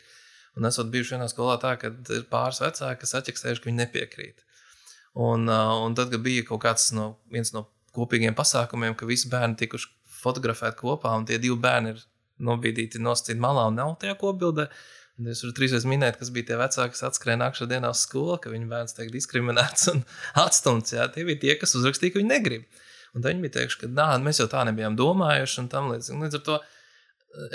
Un 0.58 0.66
esot 0.68 0.90
bijuši 0.92 1.16
vienā 1.16 1.28
skolā 1.30 1.58
tā, 1.62 1.74
ka 1.80 1.92
ir 1.92 2.28
pāris 2.30 2.62
vecāki, 2.64 3.02
kas 3.04 3.16
atķeksējuši, 3.20 3.62
ka 3.62 3.70
viņi 3.70 3.82
nepiekrīt. 3.84 4.44
Un, 5.18 5.48
un 5.48 5.96
tad, 5.98 6.12
kad 6.12 6.22
bija 6.24 6.44
kaut 6.48 6.62
kāds 6.64 6.90
no, 6.96 7.12
no 7.54 7.64
kopīgiem 7.96 8.36
pasākumiem, 8.38 8.96
ka 8.98 9.08
visi 9.08 9.30
bērni 9.32 9.58
tikuši 9.58 9.90
fotografēti 10.18 10.80
kopā, 10.80 11.14
un 11.18 11.26
tie 11.28 11.38
divi 11.42 11.56
bērni 11.62 11.94
ir 11.94 12.04
nobīdīti 12.48 13.00
nosacīti 13.02 13.42
malā 13.42 13.66
un 13.70 13.78
nav 13.78 13.96
tajā 14.02 14.14
kopbildē, 14.20 14.68
Es 15.26 15.40
varu 15.42 15.54
trīsreiz 15.56 15.82
minēt, 15.88 16.14
kas 16.20 16.28
bija 16.30 16.52
tie 16.52 16.56
vecāki, 16.60 16.94
kas 16.94 17.02
atskrēja 17.08 17.40
nākamā 17.40 17.66
dienā 17.72 17.88
uz 17.90 18.04
skolu, 18.04 18.36
ka 18.42 18.52
viņu 18.52 18.68
bērns 18.70 18.94
tiek 18.94 19.08
diskriminēts 19.10 19.88
un 19.90 20.04
atstumts. 20.44 20.94
Jā. 20.94 21.08
Tie 21.14 21.24
bija 21.26 21.40
tie, 21.42 21.56
kas 21.58 21.74
uzrakstīja, 21.78 22.14
ka 22.14 22.22
viņi 22.22 22.30
negrib. 22.30 22.84
Un 23.16 23.24
viņi 23.24 23.42
bija 23.42 23.56
teikuši, 23.56 23.80
ka 23.80 23.90
nā, 23.90 24.12
mēs 24.22 24.38
jau 24.38 24.46
tā 24.52 24.62
nebijām 24.68 24.94
domājuši. 24.98 25.66
Līdz, 25.74 26.12
līdz 26.22 26.38
ar 26.38 26.44
to 26.46 26.58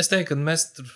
es 0.02 0.12
teiktu, 0.12 0.34
ka 0.34 0.40
mēs 0.50 0.66
tur, 0.76 0.92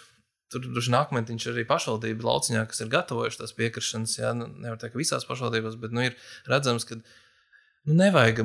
tur 0.52 0.66
droši 0.66 0.92
vien 0.92 1.00
akmentiņš 1.00 1.48
arī 1.54 1.64
pašvaldību 1.70 2.28
lauciņā, 2.28 2.66
kas 2.68 2.84
ir 2.84 2.92
gatavojuši 2.92 3.42
tās 3.46 3.56
piekrišanas. 3.56 4.18
Jā, 4.20 4.34
nu, 4.36 4.50
nevar 4.66 4.82
teikt, 4.82 4.98
ka 4.98 5.04
visās 5.04 5.28
pašvaldībās, 5.30 5.80
bet 5.80 5.96
nu, 5.96 6.04
ir 6.10 6.20
redzams, 6.52 6.88
ka 6.90 7.00
nu, 7.00 7.08
nevajag 8.04 8.44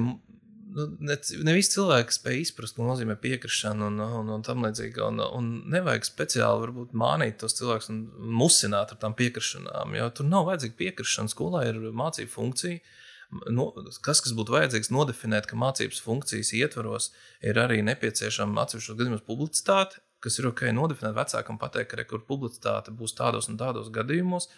nu, 0.75 0.87
ne, 1.05 1.17
ne 1.47 1.55
visi 1.57 1.75
cilvēki 1.75 2.17
spēj 2.17 2.41
izprast, 2.43 2.77
ko 2.77 2.87
nozīmē 2.87 3.17
piekrišana 3.23 3.89
un, 3.91 4.01
un, 4.03 4.31
un 4.37 4.45
tam 4.47 4.65
līdzīga. 4.67 5.07
Un, 5.09 5.23
un 5.23 5.51
nevajag 5.73 6.09
speciāli 6.09 6.65
varbūt, 6.67 6.95
mānīt 6.99 7.39
tos 7.43 7.57
cilvēkus 7.59 7.91
un 7.93 8.03
musināt 8.41 8.95
ar 8.95 9.01
tām 9.03 9.17
piekrišanām. 9.19 9.97
Jo 9.99 10.09
tur 10.17 10.29
nav 10.29 10.49
vajadzīga 10.51 10.79
piekrišana. 10.81 11.33
Skolā 11.33 11.67
ir 11.71 11.81
mācību 12.03 12.33
funkcija. 12.33 12.81
No, 13.49 13.71
kas, 14.05 14.21
kas 14.21 14.35
būtu 14.37 14.53
vajadzīgs, 14.53 14.91
nodefinēt, 14.93 15.47
ka 15.49 15.57
mācības 15.57 16.03
funkcijas 16.05 16.53
ietvaros 16.59 17.13
ir 17.41 17.61
arī 17.63 17.81
nepieciešama 17.87 18.67
atsevišķos 18.67 18.99
gadījumos 18.99 19.23
publicitāte, 19.25 20.03
kas 20.23 20.37
ir 20.37 20.51
ok, 20.51 20.67
nodefinēt 20.77 21.17
vecākam, 21.17 21.57
pateikt, 21.61 21.95
ka 21.95 22.03
rekur 22.03 22.27
publicitāte 22.29 22.93
būs 22.93 23.17
tādos 23.17 23.49
un 23.49 23.57
tādos 23.61 23.89
gadījumos. 23.95 24.51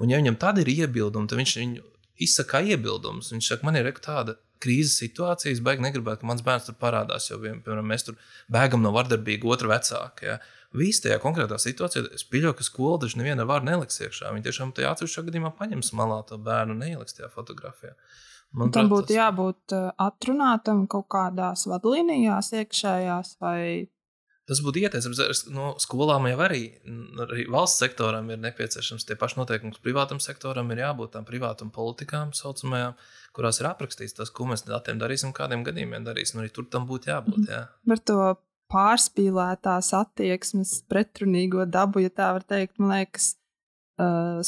Un, 0.00 0.08
ja 0.10 0.18
viņam 0.22 0.40
tad 0.40 0.58
ir 0.62 0.72
iebildumi, 0.72 1.28
tad 1.28 1.42
viņš 1.42 1.58
viņu 1.60 1.84
izsaka 2.24 2.62
iebildumus. 2.64 3.32
Viņš 3.34 3.52
saka, 3.52 3.66
man 3.68 3.78
ir 3.78 3.90
tāda 4.02 4.38
krīzes 4.62 4.98
situācijas, 5.02 5.62
baigi 5.64 5.84
negribētu, 5.84 6.22
ka 6.22 6.28
mans 6.30 6.44
bērns 6.44 6.68
tur 6.68 6.76
parādās. 6.80 7.30
Jo, 7.30 7.40
piemēram, 7.42 7.86
mēs 7.90 8.06
tur 8.06 8.18
bēgam 8.52 8.84
no 8.84 8.92
vardarbīga 8.94 9.48
otra 9.50 9.72
vecāka. 9.74 10.28
Ja. 10.28 10.36
Visi 10.74 11.04
tajā 11.04 11.20
konkrētā 11.22 11.58
situācijā, 11.62 12.08
es 12.16 12.26
pieļauju, 12.26 12.58
ka 12.58 12.66
skola 12.66 13.00
taču 13.04 13.20
nevienu 13.20 13.46
vārdu 13.46 13.70
neliks 13.70 14.00
iekšā. 14.02 14.32
Viņi 14.34 14.46
tiešām 14.48 14.74
tajā 14.74 14.94
atsevišķā 14.94 15.26
gadījumā 15.28 15.52
paņems 15.58 15.92
malā 15.98 16.20
to 16.28 16.38
bērnu 16.42 16.74
un 16.74 16.82
neieliks 16.82 17.18
tajā 17.18 17.30
fotografijā. 17.34 17.94
Man 18.54 18.70
tam 18.74 18.90
būtu 18.90 19.10
tas... 19.10 19.16
jābūt 19.18 19.74
uh, 19.74 19.90
atrunātam 20.02 20.84
kaut 20.90 21.08
kādās 21.14 21.66
vadlīnijās, 21.70 22.52
iekšējās 22.60 23.36
vai 23.42 23.60
Tas 24.44 24.60
būtu 24.60 24.82
ieteicams. 24.82 25.44
No 25.54 25.70
skolām 25.80 26.26
jau 26.28 26.40
arī, 26.44 26.64
arī 27.24 27.46
valsts 27.52 27.80
sektoram 27.80 28.28
ir 28.28 28.40
nepieciešams 28.42 29.06
tie 29.08 29.16
paši 29.20 29.38
noteikumi, 29.40 29.76
privātam 29.84 30.20
sektoram 30.20 30.68
ir 30.74 30.82
jābūt 30.82 31.14
tām 31.14 31.24
privātām 31.28 31.70
politikām, 31.72 32.34
saucamajām, 32.36 32.98
kurās 33.36 33.62
ir 33.62 33.70
aprakstīts 33.70 34.18
tas, 34.18 34.32
ko 34.34 34.50
mēs 34.50 34.66
datiem 34.68 35.00
darīsim, 35.00 35.32
kādiem 35.36 35.64
gadījumiem 35.64 36.04
darīsim. 36.04 36.42
Arī 36.42 36.52
tur 36.52 36.68
tam 36.68 36.84
būtu 36.90 37.08
jābūt. 37.08 37.48
Jā. 37.48 37.62
Par 37.88 38.04
to 38.10 38.18
pārspīlētās 38.74 39.92
attieksmes, 39.96 40.76
pretrunīgo 40.92 41.64
dabu, 41.64 42.04
ja 42.04 42.12
tā 42.12 42.34
var 42.36 42.44
teikt, 42.44 42.76
man 42.82 42.98
liekas, 42.98 43.34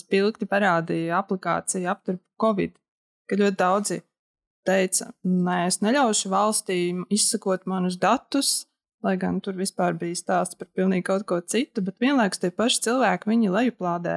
spilgti 0.00 0.48
parādīja 0.50 1.20
aplikācija 1.20 1.92
aptur 1.92 2.18
Covid, 2.42 2.74
ka 3.30 3.38
ļoti 3.38 3.58
daudzi 3.60 4.00
teica, 4.66 5.12
nē, 5.22 5.58
es 5.70 5.78
neļaušu 5.84 6.32
valstīm 6.32 7.04
izsakot 7.14 7.68
manus 7.70 7.96
datus, 8.02 8.66
lai 9.04 9.16
gan 9.20 9.40
tur 9.44 9.56
vispār 9.58 9.96
bija 9.98 10.16
stāsts 10.18 10.58
par 10.58 10.68
pilnīgi 10.74 11.06
kaut 11.08 11.26
ko 11.28 11.40
citu, 11.40 11.84
bet 11.84 12.00
vienlaikus 12.02 12.42
tie 12.42 12.50
paši 12.54 12.82
cilvēki, 12.88 13.30
viņi 13.32 13.52
lejuplādē 13.54 14.16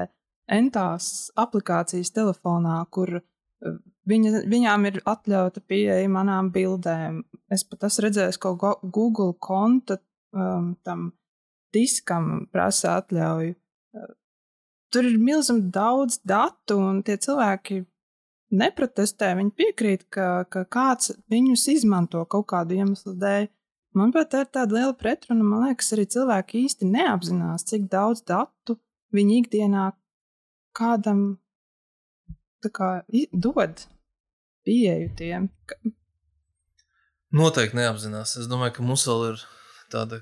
entās 0.49 1.29
aplikācijas 1.39 2.13
telefonā, 2.15 2.79
kur 2.93 3.19
uh, 3.19 3.77
viņa, 4.09 4.43
viņām 4.49 4.89
ir 4.89 5.01
atļauta 5.07 5.63
pieeja 5.67 6.09
manām 6.11 6.51
bildēm. 6.53 7.23
Es 7.51 7.65
pat 7.67 7.87
esmu 7.89 8.07
redzējis, 8.07 8.39
ko 8.41 8.55
Google 8.81 9.33
konta 9.39 9.99
um, 10.33 10.73
tam 10.85 11.11
diskam 11.75 12.47
prasa 12.53 12.97
atļauju. 13.01 13.53
Uh, 13.53 14.09
tur 14.93 15.09
ir 15.09 15.21
milzīgi 15.21 15.69
daudz 15.73 16.19
datu, 16.25 16.79
un 16.81 17.03
tie 17.05 17.19
cilvēki 17.21 17.83
neprotestē. 18.49 19.33
Viņi 19.37 19.55
piekrīt, 19.57 20.07
ka, 20.13 20.45
ka 20.49 20.65
kāds 20.65 21.13
viņus 21.31 21.67
izmanto 21.75 22.23
kaut 22.29 22.49
kādu 22.53 22.79
iemeslu 22.79 23.15
dēļ. 23.19 23.49
Manuprāt, 23.97 24.29
tā 24.31 24.43
ir 24.43 24.49
tāda 24.53 24.77
liela 24.77 24.95
pretruna. 24.97 25.45
Man 25.45 25.65
liekas, 25.67 25.91
arī 25.95 26.05
cilvēki 26.13 26.63
īsti 26.67 26.89
neapzinās, 26.89 27.65
cik 27.69 27.87
daudz 27.91 28.21
datu 28.27 28.77
viņi 29.15 29.39
ikdienā 29.43 29.89
kādam 30.77 31.23
kā, 32.75 32.91
dod 33.33 33.85
pieeju 34.67 35.09
tiem. 35.17 35.49
Noteikti 37.33 37.79
neapzinās. 37.79 38.37
Es 38.41 38.49
domāju, 38.49 38.77
ka 38.77 38.85
mums 38.85 39.05
vēl 39.09 39.25
ir 39.31 39.45
tāda 39.93 40.21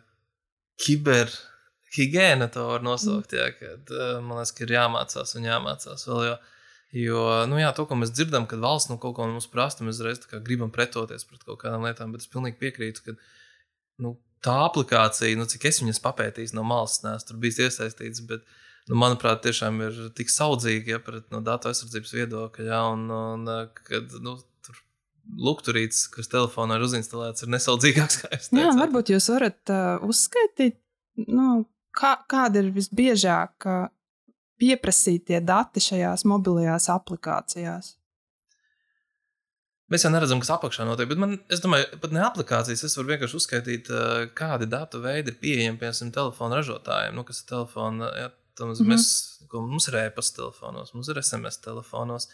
kiberhigiēna, 0.84 2.48
to 2.54 2.68
var 2.72 2.86
nosaukt. 2.86 3.36
Jā, 3.36 3.50
kad, 3.58 3.92
man 4.24 4.40
liekas, 4.40 4.56
ka 4.56 4.64
ir 4.64 4.78
jāmācās 4.78 5.36
un 5.40 5.50
jāmācās 5.50 6.08
vēl. 6.08 6.24
Jo, 6.32 6.38
Jo, 6.96 7.24
nu 7.52 7.58
jā, 7.60 7.68
to, 7.76 7.84
ko 7.84 7.98
mēs 8.00 8.14
dzirdam, 8.16 8.46
kad 8.48 8.62
valsts 8.64 8.88
nu, 8.88 8.96
kaut 9.02 9.18
ko 9.18 9.26
mums 9.28 9.50
prasa, 9.52 9.84
mēs 9.84 10.00
reiz 10.06 10.22
gribam 10.46 10.70
pretoties 10.72 11.26
pret 11.28 11.42
kaut 11.44 11.60
kādām 11.60 11.84
lietām, 11.84 12.14
bet 12.14 12.24
es 12.24 12.32
pilnīgi 12.32 12.56
piekrītu, 12.62 13.04
ka 13.04 13.16
nu, 14.04 14.16
tā 14.46 14.56
aplikācija, 14.68 15.38
nu, 15.40 15.48
cik 15.50 15.68
es 15.70 15.82
viņas 15.82 16.02
papētīju 16.04 16.56
no 16.58 16.66
malas, 16.68 17.00
neesmu 17.04 17.32
tur 17.32 17.40
bijis 17.44 17.60
iesaistīts, 17.66 18.24
bet, 18.30 18.46
nu, 18.90 19.00
manuprāt, 19.02 19.42
tiešām 19.46 19.82
ir 19.88 19.98
tik 20.18 20.32
saudzīga 20.34 20.98
ja, 20.98 21.02
pret 21.04 21.28
no 21.34 21.42
datu 21.46 21.72
aizsardzības 21.72 22.14
viedokļa, 22.20 22.68
ja, 22.70 22.84
un, 22.94 23.08
un 23.12 23.50
kad 23.88 24.18
nu, 24.24 24.38
tur 24.66 24.82
lukturītis, 25.50 26.06
kas 26.14 26.32
telefonā 26.32 26.78
ir 26.78 26.88
uzinstalēts, 26.88 27.44
ir 27.44 27.54
nesaudzīgāks. 27.56 28.24
Jā, 28.56 28.72
varbūt 28.78 29.14
jūs 29.16 29.30
varat 29.34 29.74
uh, 29.74 30.08
uzskaitīt, 30.08 30.80
nu, 31.28 31.66
kā, 31.98 32.16
kāda 32.30 32.64
ir 32.64 32.74
visbiežāk 32.76 33.70
pieprasītie 34.58 35.42
dati 35.46 35.82
šajās 35.84 36.26
mobilajās 36.30 36.90
aplikācijās? 36.94 37.96
Mēs 39.88 40.04
jau 40.04 40.12
neredzam, 40.12 40.42
kas 40.44 40.52
apakšā 40.52 40.84
notiek, 40.88 41.08
bet 41.08 41.20
man, 41.22 41.38
es 41.54 41.62
domāju, 41.64 41.88
pat 42.04 42.12
ne 42.16 42.20
aplikācijas. 42.28 42.84
Es 42.84 42.98
varu 43.00 43.14
vienkārši 43.14 43.40
uzskaitīt, 43.40 43.92
kādi 44.36 44.68
datu 44.68 45.00
veidi 45.04 45.32
ir 45.32 45.40
pieejami 45.40 45.80
piemēram 45.80 46.12
telefona 46.16 46.60
ražotājiem. 46.60 47.16
Nu, 47.16 47.24
kas 47.28 47.40
ir 47.44 47.48
telefona, 47.54 48.12
ja, 48.20 48.28
mums, 48.60 48.82
mm 48.82 48.84
-hmm. 48.84 48.92
mēs, 48.92 49.08
mums 49.54 49.88
ir 49.88 50.00
e-pasta 50.02 50.42
telefonos, 50.42 50.94
mums 50.94 51.08
ir 51.08 51.22
SMS 51.24 51.64
telefonos, 51.64 52.28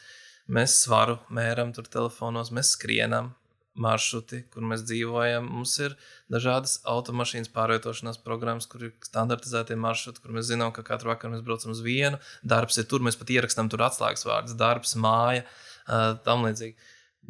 mēs 0.49 0.81
svaru 0.81 1.19
mēram 1.29 1.75
tur 1.75 1.85
telefonos, 1.85 2.49
mēs 2.51 2.73
skrienam, 2.73 3.35
maršruti, 3.73 4.43
kur 4.53 4.65
mēs 4.69 4.85
dzīvojam. 4.87 5.47
Mums 5.49 5.75
ir 5.81 5.95
dažādas 6.31 6.79
automašīnas 6.89 7.51
pārvietošanās 7.53 8.19
programmas, 8.25 8.67
kur 8.69 8.87
ir 8.87 8.93
standartizētie 9.05 9.77
maršruti, 9.79 10.21
kur 10.23 10.31
mēs 10.31 10.49
zinām, 10.51 10.73
ka 10.75 10.85
katru 10.85 11.09
vakaru 11.13 11.33
mēs 11.33 11.45
braucam 11.45 11.73
uz 11.73 11.81
vienu. 11.85 12.19
Darbs 12.43 12.77
ir 12.77 12.87
tur, 12.89 13.01
mēs 13.05 13.17
pat 13.19 13.33
ierakstām 13.33 13.71
tur 13.73 13.85
atslēgas 13.85 14.27
vārdus, 14.29 14.57
darbs, 14.59 14.95
māja, 14.95 15.45
uh, 15.87 16.13
tam 16.25 16.45
līdzīgi. 16.47 16.77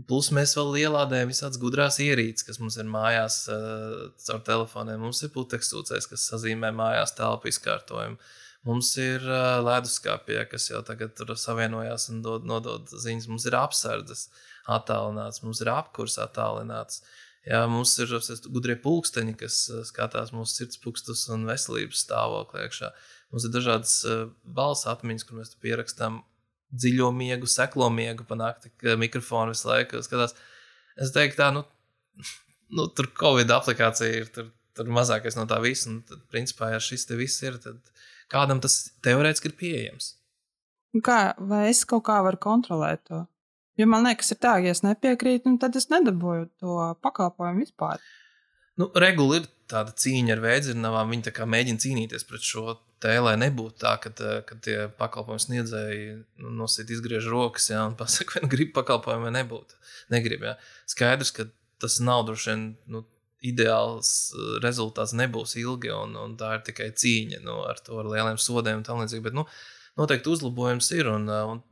Plus 0.09 0.31
mēs 0.33 0.55
vēl 0.57 0.79
ielādējam 0.87 1.29
visādas 1.29 1.59
gudrās 1.61 1.99
ierīces, 2.01 2.45
kas 2.47 2.57
mums 2.59 2.79
ir 2.81 2.87
mājās 2.89 3.43
uh, 3.53 4.07
caur 4.25 4.39
telefoniem. 4.47 5.03
Mums 5.05 5.21
ir 5.21 5.29
putekstūcējs, 5.35 6.07
kas 6.09 6.25
sazīmē 6.31 6.71
mājās 6.73 7.13
telpu 7.17 7.51
izkārtojumu. 7.51 8.17
Mums 8.65 8.89
ir 8.97 9.21
uh, 9.27 9.59
leduskapie, 9.61 10.39
kas 10.49 10.65
jau 10.71 10.81
tagad 10.87 11.21
savienojās 11.37 12.07
un 12.09 12.23
dod, 12.25 12.49
nodod 12.49 12.89
ziņas. 12.89 13.29
Mums 13.29 13.45
ir 13.45 13.59
apsardzes. 13.59 14.31
Attālināts, 14.73 15.43
mums 15.45 15.61
ir 15.61 15.69
apkurs 15.69 16.17
attālināts. 16.23 17.03
Jā, 17.45 17.61
mums 17.69 17.93
ir 18.01 18.09
gudrie 18.49 18.79
pulksteņi, 18.81 19.37
kas 19.45 19.61
uh, 19.69 19.85
skatās 19.85 20.33
mūsu 20.33 20.63
sirdspūkstus 20.63 21.27
un 21.35 21.45
veselības 21.45 22.01
stāvokli 22.07 22.65
iekšā. 22.65 22.89
Mums 23.29 23.45
ir 23.45 23.53
dažādas 23.53 23.97
balss 24.57 24.89
atmiņas, 24.89 25.25
kur 25.27 25.41
mēs 25.41 25.53
pierakstām 25.61 26.23
dziļo 26.73 27.11
miegu, 27.15 27.49
seklo 27.49 27.89
miegu, 27.93 28.25
panākt, 28.27 28.69
ka 28.81 28.97
mikrofonu 28.99 29.53
visu 29.53 29.69
laiku 29.69 30.01
skatās. 30.05 30.35
Es 30.99 31.13
teiktu, 31.13 31.39
tā, 31.41 31.51
nu, 31.55 31.63
nu 32.77 32.87
tur 32.97 33.09
Covid 33.19 33.53
aplikācija 33.53 34.23
ir 34.23 34.31
tur, 34.33 34.49
tur 34.77 34.89
mazākais 34.93 35.37
no 35.39 35.45
tā 35.49 35.59
visa. 35.63 35.89
Un 35.91 36.01
tad, 36.07 36.25
principā, 36.33 36.73
ja 36.73 36.81
šis 36.83 37.07
te 37.09 37.19
viss 37.19 37.43
ir, 37.45 37.59
tad 37.63 37.93
kādam 38.33 38.61
tas 38.63 38.79
teorētiski 39.05 39.51
ir 39.51 39.57
pieejams. 39.59 40.15
Kā, 41.05 41.33
vai 41.41 41.67
es 41.71 41.81
kaut 41.89 42.05
kā 42.05 42.19
varu 42.25 42.37
kontrolēt 42.41 43.07
to? 43.09 43.23
Jo 43.79 43.87
man 43.89 44.05
liekas, 44.05 44.29
ir 44.35 44.37
tā, 44.41 44.59
ja 44.61 44.73
es 44.75 44.83
nepiekrītu, 44.85 45.49
nu, 45.49 45.57
tad 45.61 45.73
es 45.79 45.89
nedabūju 45.89 46.45
to 46.61 46.75
pakalpojumu 47.01 47.65
vispār. 47.65 48.01
Nu, 48.77 48.89
regula 49.01 49.39
ir 49.39 49.47
tāda 49.73 49.93
cīņa 49.97 50.35
ar 50.35 50.43
veidzirnavām. 50.43 51.13
Viņi 51.13 51.27
tā 51.27 51.47
mēģina 51.49 51.83
cīnīties 51.83 52.27
pret 52.29 52.45
šo 52.45 52.77
te, 53.03 53.13
lai 53.19 53.33
nebūtu 53.41 53.81
tā, 53.83 53.95
ka, 54.03 54.13
ka 54.47 54.57
tie 54.63 54.77
pakalpojumu 54.99 55.43
sniedzēji 55.43 56.05
nu, 56.43 56.53
nosīt 56.61 56.93
izgriež 56.93 57.27
rokas 57.31 57.71
ja, 57.73 57.83
un 57.89 57.97
pasaka, 57.99 58.37
vai 58.37 58.45
nu 58.45 58.53
grib 58.53 58.71
pakalpojumu 58.77 59.27
vai 59.27 59.33
nebūtu. 59.39 59.79
Negrib, 60.13 60.45
ja. 60.47 60.55
Skaidrs, 60.89 61.33
ka 61.35 61.47
tas 61.83 61.99
nav 62.03 62.23
droši 62.29 62.51
vien 62.51 62.65
nu, 62.93 63.03
ideāls 63.43 64.31
uh, 64.31 64.55
rezultāts, 64.63 65.15
nebūs 65.19 65.57
ilgi, 65.59 65.91
un, 65.91 66.15
un 66.19 66.37
tā 66.39 66.53
ir 66.57 66.65
tikai 66.69 66.93
cīņa 66.95 67.43
nu, 67.43 67.59
ar 67.67 67.81
to 67.83 67.99
ar 67.99 68.07
lieliem 68.07 68.39
sodiem 68.39 68.79
un 68.79 68.87
tam 68.87 69.03
līdzīgi. 69.03 69.25
Bet 69.25 69.35
nu, 69.35 69.43
noteikti 69.99 70.31
uzlabojums 70.31 70.91
ir. 70.95 71.11
Un, 71.11 71.27
uh, 71.27 71.55
un 71.55 71.63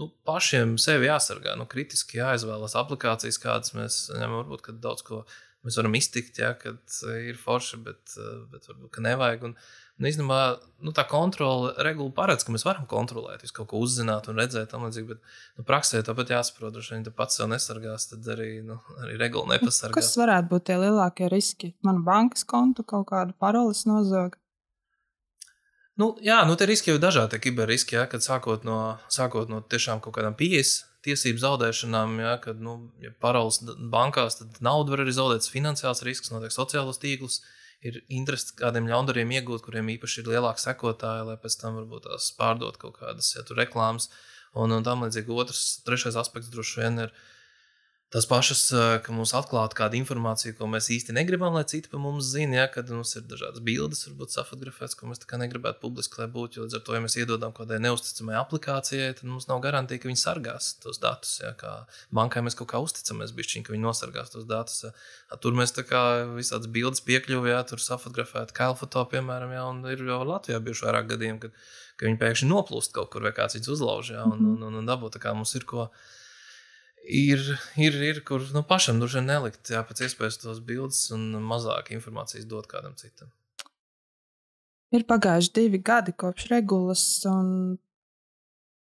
nu, 0.00 0.10
pašiem 0.26 0.74
sevi 0.82 1.08
jāsargā. 1.10 1.54
Nu, 1.58 1.68
kritiski 1.70 2.18
jāizvēlas 2.20 2.76
aplikācijas, 2.78 3.38
kādas 3.42 3.74
mēs 3.76 4.00
ņemam. 4.16 4.42
Varbūt 4.42 4.82
daudz 4.82 5.06
ko 5.06 5.22
mēs 5.66 5.76
varam 5.80 5.94
iztikt, 5.98 6.40
ja, 6.40 6.54
kad 6.58 6.80
ir 7.20 7.38
forši, 7.40 7.78
bet, 7.84 8.16
bet 8.52 8.66
varbūt 8.70 8.98
nevajag. 9.04 9.46
Un, 9.48 9.54
un 10.00 10.08
īstenībā 10.08 10.40
nu, 10.86 10.94
tā 10.96 11.04
kontrole 11.08 11.74
regula 11.84 12.12
paredz, 12.16 12.44
ka 12.46 12.54
mēs 12.54 12.64
varam 12.66 12.86
kontrolēt, 12.90 13.44
visu 13.44 13.56
kaut 13.58 13.70
ko 13.72 13.82
uzzināt 13.84 14.30
un 14.32 14.40
redzēt, 14.40 14.70
tam 14.72 14.86
līdzīgi. 14.88 15.08
Bet 15.12 15.60
nu, 15.60 15.66
praksē 15.68 16.02
tāpat 16.06 16.32
jāsaprot, 16.34 16.78
ka 16.80 16.96
viņi 16.96 17.14
pats 17.16 17.40
sev 17.40 17.50
nesargās, 17.52 18.08
tad 18.12 18.28
arī, 18.36 18.50
nu, 18.66 18.80
arī 19.04 19.18
regula 19.20 19.56
nepasargās. 19.56 19.98
Kas 19.98 20.20
varētu 20.20 20.52
būt 20.54 20.68
tie 20.70 20.78
lielākie 20.80 21.32
riski? 21.32 21.74
Man 21.86 22.04
bankas 22.06 22.46
kontu 22.48 22.86
kaut 22.86 23.10
kādu 23.12 23.36
paroles 23.38 23.84
nozog. 23.88 24.38
Nu, 26.00 26.14
jā, 26.24 26.38
nu, 26.48 26.54
te 26.56 26.64
riski 26.64 26.88
jau 26.88 26.96
ir 26.96 27.02
dažādi 27.02 27.36
kiberriski, 27.42 27.98
ja, 27.98 28.06
kad 28.08 28.24
sākot 28.24 28.64
no, 28.64 28.96
sākot 29.12 29.50
no 29.52 29.60
tiešām 29.60 30.00
kaut 30.00 30.16
kādām 30.16 30.32
pieejas 30.38 30.78
tiesību 31.06 31.40
zaudēšanām, 31.42 32.18
ja, 32.22 32.34
kad 32.42 32.60
nu, 32.62 32.76
ja 33.02 33.12
paroles 33.22 33.60
bankās, 33.92 34.40
tad 34.40 34.60
naudu 34.64 34.94
var 34.94 35.04
arī 35.04 35.14
zaudēt, 35.16 35.48
finansiāls 35.48 36.04
risks, 36.06 36.32
notiek 36.34 36.54
sociālos 36.54 37.00
tīklus. 37.02 37.40
Ir 37.80 38.02
interesi 38.12 38.52
kādiem 38.58 38.90
ļaundariem 38.90 39.30
iegūt, 39.38 39.62
kuriem 39.64 39.88
īpaši 39.94 40.20
ir 40.20 40.34
lielāka 40.34 40.60
sekotāja, 40.60 41.24
lai 41.24 41.38
pēc 41.40 41.56
tam 41.62 41.78
varbūt 41.78 42.10
tās 42.10 42.26
pārdot 42.36 42.76
kaut 42.82 42.98
kādas 43.00 43.32
ja, 43.32 43.44
reklāmas. 43.56 44.10
Un, 44.52 44.74
un 44.76 44.84
tam 44.84 45.06
līdzīgi 45.06 45.32
otrs, 45.32 45.62
trešais 45.86 46.18
aspekts 46.20 46.50
droši 46.52 46.82
vien 46.82 47.06
ir 47.06 47.14
uh, 47.14 47.22
Tas 48.10 48.26
pašas, 48.26 48.64
ka 49.06 49.12
mums 49.14 49.30
atklātu 49.38 49.76
kādu 49.78 49.94
informāciju, 50.00 50.56
ko 50.58 50.66
mēs 50.66 50.88
īsti 50.90 51.14
negribam, 51.14 51.54
lai 51.54 51.62
citi 51.70 51.86
par 51.92 52.00
mums 52.02 52.26
zina, 52.26 52.56
ja, 52.56 52.64
kad 52.66 52.88
mums 52.90 53.12
ir 53.14 53.22
dažādas 53.30 53.62
bildes, 53.62 54.00
varbūt 54.08 54.34
safotografētas, 54.34 54.96
ko 54.98 55.06
mēs 55.06 55.22
negribētu 55.22 55.78
publiski, 55.78 56.18
lai 56.18 56.26
būtu. 56.26 56.58
Jo 56.58 56.66
līdz 56.66 56.74
ar 56.80 56.82
to, 56.88 56.96
ja 56.96 57.04
mēs 57.04 57.14
iedodam 57.20 57.54
kaut 57.54 57.68
kādai 57.68 57.78
neusticamai 57.84 58.34
aplikācijai, 58.40 59.12
tad 59.14 59.30
mums 59.30 59.46
nav 59.46 59.62
garantija, 59.62 60.02
ka 60.02 60.10
viņi 60.10 60.22
sargās 60.24 60.72
tos 60.82 60.98
datus. 60.98 61.36
Ja, 61.38 61.54
kā 61.54 61.76
bankai 62.10 62.42
mēs 62.42 62.58
kaut 62.58 62.72
kā 62.74 62.82
uzticamies, 62.82 63.30
bišķiņ, 63.38 63.68
ka 63.68 63.76
viņi 63.76 63.86
nosargās 63.86 64.34
tos 64.34 64.50
datus. 64.50 64.88
Ja. 64.88 64.94
Tur 65.38 65.54
mēs 65.62 65.78
tā 65.78 65.86
kā 65.86 66.04
visādas 66.34 66.66
bildes 66.66 67.06
piekļuvām, 67.06 67.52
ja 67.54 67.62
tur 67.62 67.78
safotografēt 67.78 68.50
kailfoto, 68.58 69.06
piemēram, 69.14 69.54
ja, 69.54 69.68
un 69.70 69.84
ir 69.86 70.02
jau 70.02 70.24
Latvijā 70.26 70.58
bijuši 70.58 70.90
vairāk 70.90 71.12
gadījumi, 71.14 71.44
kad, 71.46 71.60
kad 71.94 72.10
viņi 72.10 72.24
pēkšņi 72.26 72.50
noplūst 72.50 72.98
kaut 72.98 73.14
kur 73.14 73.22
vai 73.22 73.38
kāds 73.38 73.54
viņus 73.54 73.76
uzlauž, 73.78 74.16
ja, 74.18 74.26
un, 74.26 74.56
un, 74.56 74.64
un, 74.66 74.82
un 74.82 74.90
dabū 74.90 75.14
tā 75.14 75.22
kā 75.22 75.30
mums 75.36 75.54
ir 75.54 75.70
ko 75.70 75.92
ir, 77.04 77.42
ir, 77.76 77.98
ir 78.10 78.22
kur 78.26 78.44
nu, 78.54 78.62
pašam 78.66 79.00
droši 79.00 79.20
vien 79.20 79.28
nelikt, 79.32 79.72
jā, 79.72 79.82
pēc 79.86 80.04
iespējas 80.06 80.40
tos 80.42 80.62
bildes 80.64 81.02
un 81.14 81.30
mazāk 81.44 81.92
informācijas 81.96 82.48
dot 82.50 82.68
kādam 82.70 82.96
citam. 83.00 83.30
Ir 84.90 85.06
pagājuši 85.06 85.52
divi 85.54 85.78
gadi 85.86 86.12
kopš 86.18 86.48
regulas, 86.50 87.04
un 87.30 87.78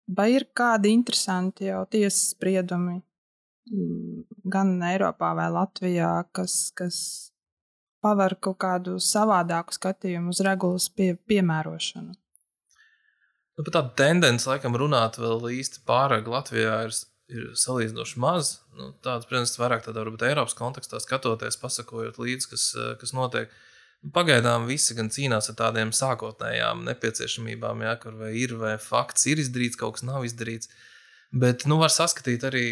vai 0.06 0.34
ir 0.34 0.48
kādi 0.52 0.92
interesanti 0.92 1.70
jau 1.70 1.84
tiesas 1.88 2.34
spriedumi 2.34 2.98
mm, 2.98 4.26
gan 4.52 4.74
Eiropā, 4.84 5.32
vai 5.38 5.48
Latvijā, 5.52 6.10
kas, 6.36 6.58
kas 6.76 6.98
paver 8.04 8.36
kaut 8.36 8.60
kādu 8.60 8.98
savādāku 9.00 9.78
skatījumu 9.78 10.34
uz 10.34 10.42
regulas 10.44 10.90
pie, 10.92 11.14
piemērošanu? 11.16 12.12
Nu, 13.54 13.62
tāda 13.70 13.86
tendence, 13.96 14.48
laikam, 14.50 14.74
runāt 14.76 15.16
vēl 15.22 15.46
īsti 15.60 15.84
pārāk 15.88 16.28
Latvijā 16.28 16.80
ir, 16.88 16.96
ir 17.32 17.52
salīdzinoši 17.58 18.20
maz. 18.20 18.58
Nu, 18.76 18.90
tāds, 19.04 19.28
protams, 19.28 19.54
vairāk 19.60 19.86
tādā 19.86 20.02
varbūt 20.02 20.26
Eiropas 20.28 20.56
kontekstā 20.58 21.00
skatoties, 21.02 21.58
pasakojot 21.60 22.18
līdzi, 22.20 22.50
kas, 22.50 22.66
kas 23.00 23.14
notiek. 23.16 23.52
Nu, 24.04 24.12
pagaidām 24.14 24.66
visi 24.68 24.96
gan 24.98 25.10
cīnās 25.12 25.48
ar 25.50 25.58
tādiem 25.60 25.92
sākotnējām 25.96 26.84
nepieciešamībām, 26.90 27.84
ja, 27.86 27.94
kur 28.00 28.18
vai 28.20 28.34
ir, 28.40 28.56
vai 28.60 28.74
fakts 28.80 29.28
ir 29.30 29.40
izdarīts, 29.40 29.80
kaut 29.80 29.96
kas 29.98 30.06
nav 30.06 30.26
izdarīts. 30.28 30.68
Bet 31.34 31.64
nu, 31.70 31.80
var 31.80 31.92
saskatīt 31.92 32.44
arī, 32.46 32.64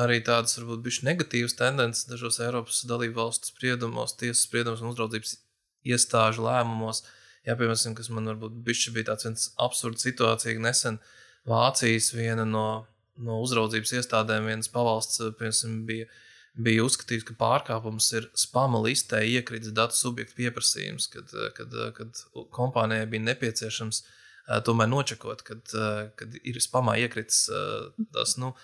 arī 0.00 0.18
tādas 0.26 0.58
varbūt 0.58 0.82
bišķi 0.84 1.08
negatīvas 1.08 1.54
tendences 1.60 2.08
dažos 2.10 2.40
Eiropas 2.42 2.82
dalību 2.90 3.20
valstu 3.20 3.52
spriedumos, 3.52 4.16
tiesas 4.18 4.42
spriedumos 4.48 4.82
un 4.82 4.90
uzraudzības 4.90 5.38
iestāžu 5.86 6.44
lēmumos. 6.44 7.04
Jā, 7.44 7.54
piemēram, 7.60 7.94
kas 7.94 8.08
man 8.12 8.32
varbūt 8.32 8.58
bija 8.64 9.06
tāds 9.12 9.50
absurds 9.60 10.04
situācija 10.06 10.58
nesen 10.60 10.98
Vācijas 11.44 12.08
viena 12.16 12.46
no, 12.48 12.86
no 13.22 13.40
uzraudzības 13.44 13.94
iestādēm, 14.00 14.48
viens 14.50 14.70
pavalsts, 14.72 15.22
piemēram, 15.38 15.80
bija, 15.88 16.08
bija 16.66 16.84
uzskatīts, 16.86 17.26
ka 17.28 17.36
pārkāpums 17.38 18.10
ir 18.18 18.28
spama 18.38 18.82
listē 18.84 19.22
iekritis 19.26 19.74
datu 19.74 19.98
subjektu 19.98 20.38
pieprasījums, 20.42 21.08
kad, 21.12 21.34
kad, 21.56 21.74
kad 21.98 22.22
kompānijai 22.54 23.10
bija 23.10 23.28
nepieciešams 23.30 24.04
tomēr 24.66 24.90
nočakot, 24.90 25.42
kad, 25.46 25.76
kad 26.18 26.40
ir 26.42 26.62
spamā 26.62 26.98
iekritis 27.04 27.46
tas. 28.14 28.38
Nu, 28.40 28.54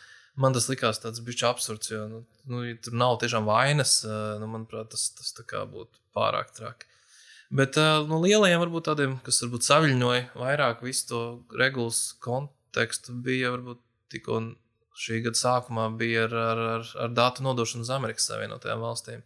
Man 0.40 0.54
tas 0.54 0.68
likās 0.70 1.00
tāds 1.02 1.20
bijis 1.26 1.42
absurds, 1.44 1.90
jo 1.90 2.04
nu, 2.08 2.20
nu, 2.48 2.60
ja 2.64 2.76
tur 2.80 2.94
nav 2.96 3.16
tiešām 3.20 3.48
vainas. 3.50 3.98
Nu, 4.40 4.46
manuprāt, 4.48 4.92
tas, 4.94 5.08
tas 5.18 5.34
būtu 5.68 6.00
pārāk 6.16 6.54
traki. 6.56 6.86
Bet 7.50 7.74
no 8.06 8.20
lielajiem, 8.22 8.60
varbūt 8.62 8.86
tādiem, 8.86 9.16
kas 9.26 9.42
varbūt 9.42 9.66
saviņoja 9.66 10.22
vairāk 10.38 10.84
visu 10.86 11.08
to 11.08 11.20
regulas 11.58 12.12
kontekstu, 12.22 13.16
bija 13.26 13.50
varbūt 13.56 13.82
tikko 14.12 14.40
šī 15.00 15.20
gada 15.24 15.38
sākumā 15.38 15.86
bija 15.98 16.26
ar, 16.26 16.34
ar, 16.34 16.64
ar, 16.74 16.88
ar 17.06 17.14
datu 17.14 17.44
nodošanu 17.46 17.86
uz 17.86 17.92
Amerikas 17.94 18.26
Savienotajām 18.30 18.82
valstīm, 18.84 19.22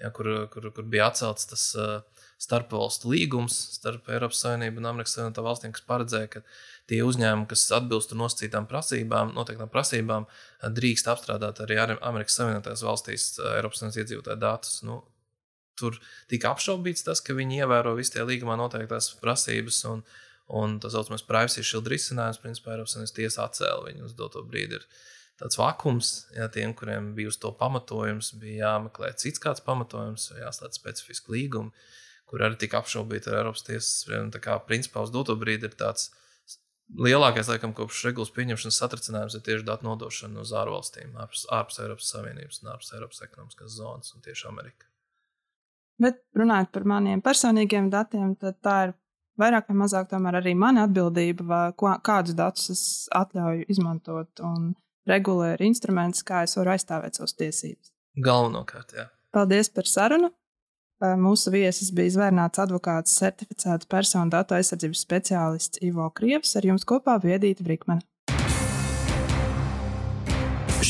ja, 0.00 0.10
kur, 0.14 0.30
kur, 0.52 0.70
kur 0.74 0.88
bija 0.88 1.10
atcelts 1.12 1.46
tas 1.50 1.66
uh, 1.78 2.00
starpvalstu 2.42 3.12
līgums 3.12 3.54
starp 3.76 4.08
Eiropas 4.10 4.40
Savienību 4.42 4.82
un 4.82 4.88
Amerikas 4.90 5.14
Savienotām 5.16 5.46
valstīm, 5.46 5.74
kas 5.76 5.84
paredzēja, 5.86 6.30
ka 6.32 6.42
tie 6.90 7.02
uzņēmumi, 7.06 7.46
kas 7.52 7.68
atbilst 7.76 8.16
nosacītām 8.18 8.66
prasībām, 8.70 9.30
noteiktām 9.36 9.70
prasībām, 9.70 10.26
drīkst 10.78 11.10
apstrādāt 11.12 11.62
arī 11.62 11.78
Amerikas 11.94 12.40
Savienotajās 12.40 12.84
valstīs 12.88 13.28
Eiropas 13.52 13.82
Savienības 13.82 14.02
iedzīvotāju 14.02 14.42
datus. 14.42 14.80
Nu, 14.88 14.98
tur 15.78 16.00
tika 16.30 16.50
apšaubīts 16.52 17.06
tas, 17.06 17.22
ka 17.22 17.36
viņi 17.38 17.62
ievēro 17.62 17.94
visas 17.98 18.16
tie 18.16 18.26
līgumā 18.26 18.58
noteiktās 18.60 19.12
prasības. 19.22 19.84
Un, 19.92 20.02
un 20.52 20.76
tas 20.82 20.92
saucamais 20.92 21.24
privacy 21.24 21.64
shield 21.64 21.88
risinājums, 21.88 22.40
principā 22.42 22.74
Eiropas 22.74 22.94
Savienības 22.94 23.16
tiesa 23.16 23.46
atcēla 23.46 23.88
viņu 23.88 24.06
uz 24.08 24.14
doto 24.18 24.42
brīdi. 24.44 24.78
Ir 24.78 24.86
tāds 25.40 25.58
vakums, 25.58 26.12
ja 26.36 26.48
tiem, 26.52 26.74
kuriem 26.76 27.12
bija 27.16 27.32
uz 27.32 27.38
to 27.40 27.52
pamatojums, 27.56 28.34
bija 28.40 28.66
jāmeklē 28.66 29.14
cits 29.20 29.40
kāds 29.42 29.64
pamatojums, 29.64 30.28
jāslēdz 30.38 30.80
specifiski 30.80 31.32
līgumi, 31.36 31.72
kur 32.28 32.44
arī 32.44 32.60
tika 32.60 32.82
apšaubīti 32.82 33.32
ar 33.32 33.40
Eiropas 33.40 33.64
tiesas 33.66 34.04
spriedumu. 34.04 34.32
Tā 34.34 34.42
kā 34.44 34.58
principā 34.68 35.04
uz 35.04 35.12
doto 35.14 35.36
brīdi 35.40 35.68
ir 35.68 35.78
tāds 35.80 36.10
lielākais, 37.00 37.48
laikam, 37.48 37.72
kopš 37.76 38.04
regulas 38.10 38.32
pieņemšanas 38.36 38.78
satricinājums 38.82 39.36
ir 39.36 39.44
tieši 39.46 39.66
datu 39.68 39.88
nodošana 39.88 40.42
uz 40.44 40.52
ārvalstīm, 40.56 41.16
ārpus, 41.20 41.46
ārpus 41.52 41.80
Eiropas 41.80 42.12
Savienības 42.12 42.62
un 42.62 42.72
ārpus 42.74 42.92
Eiropas 42.96 43.22
ekonomiskās 43.24 43.76
zonas 43.78 44.12
un 44.16 44.24
tieši 44.24 44.48
Amerikā. 44.52 44.88
Bet 46.02 46.22
runājot 46.36 46.72
par 46.74 46.86
maniem 46.88 47.22
personīgiem 47.24 47.88
datiem, 47.92 48.34
tad 48.40 48.58
tā 48.64 48.76
ir 48.88 48.94
vairāk 49.40 49.70
vai 49.70 49.78
mazāk 49.84 50.10
tomēr 50.10 50.40
arī 50.40 50.54
mana 50.58 50.86
atbildība, 50.88 51.46
vai 51.48 51.64
ko, 51.78 51.92
kādus 52.04 52.36
datus 52.38 52.70
es 52.74 52.84
atļauju 53.16 53.66
izmantot 53.72 54.42
un 54.44 54.72
regulē 55.08 55.54
ir 55.56 55.64
instruments, 55.66 56.22
kā 56.26 56.44
es 56.46 56.56
varu 56.58 56.74
aizstāvēt 56.74 57.18
savas 57.18 57.34
tiesības. 57.38 57.92
Galvenokārt, 58.22 58.94
jā. 58.98 59.08
Paldies 59.32 59.72
par 59.72 59.88
sarunu. 59.88 60.30
Mūsu 61.18 61.50
viesis 61.50 61.88
bija 61.90 62.12
zvērnāts 62.14 62.60
advokāts, 62.62 63.16
certificēts 63.18 63.88
personu 63.90 64.30
datu 64.30 64.54
aizsardzības 64.54 65.00
speciālists 65.02 65.80
Ivo 65.82 66.06
Krievs, 66.14 66.54
ar 66.54 66.68
jums 66.68 66.86
kopā 66.86 67.16
Viedīta 67.24 67.64
Brikmana. 67.66 68.04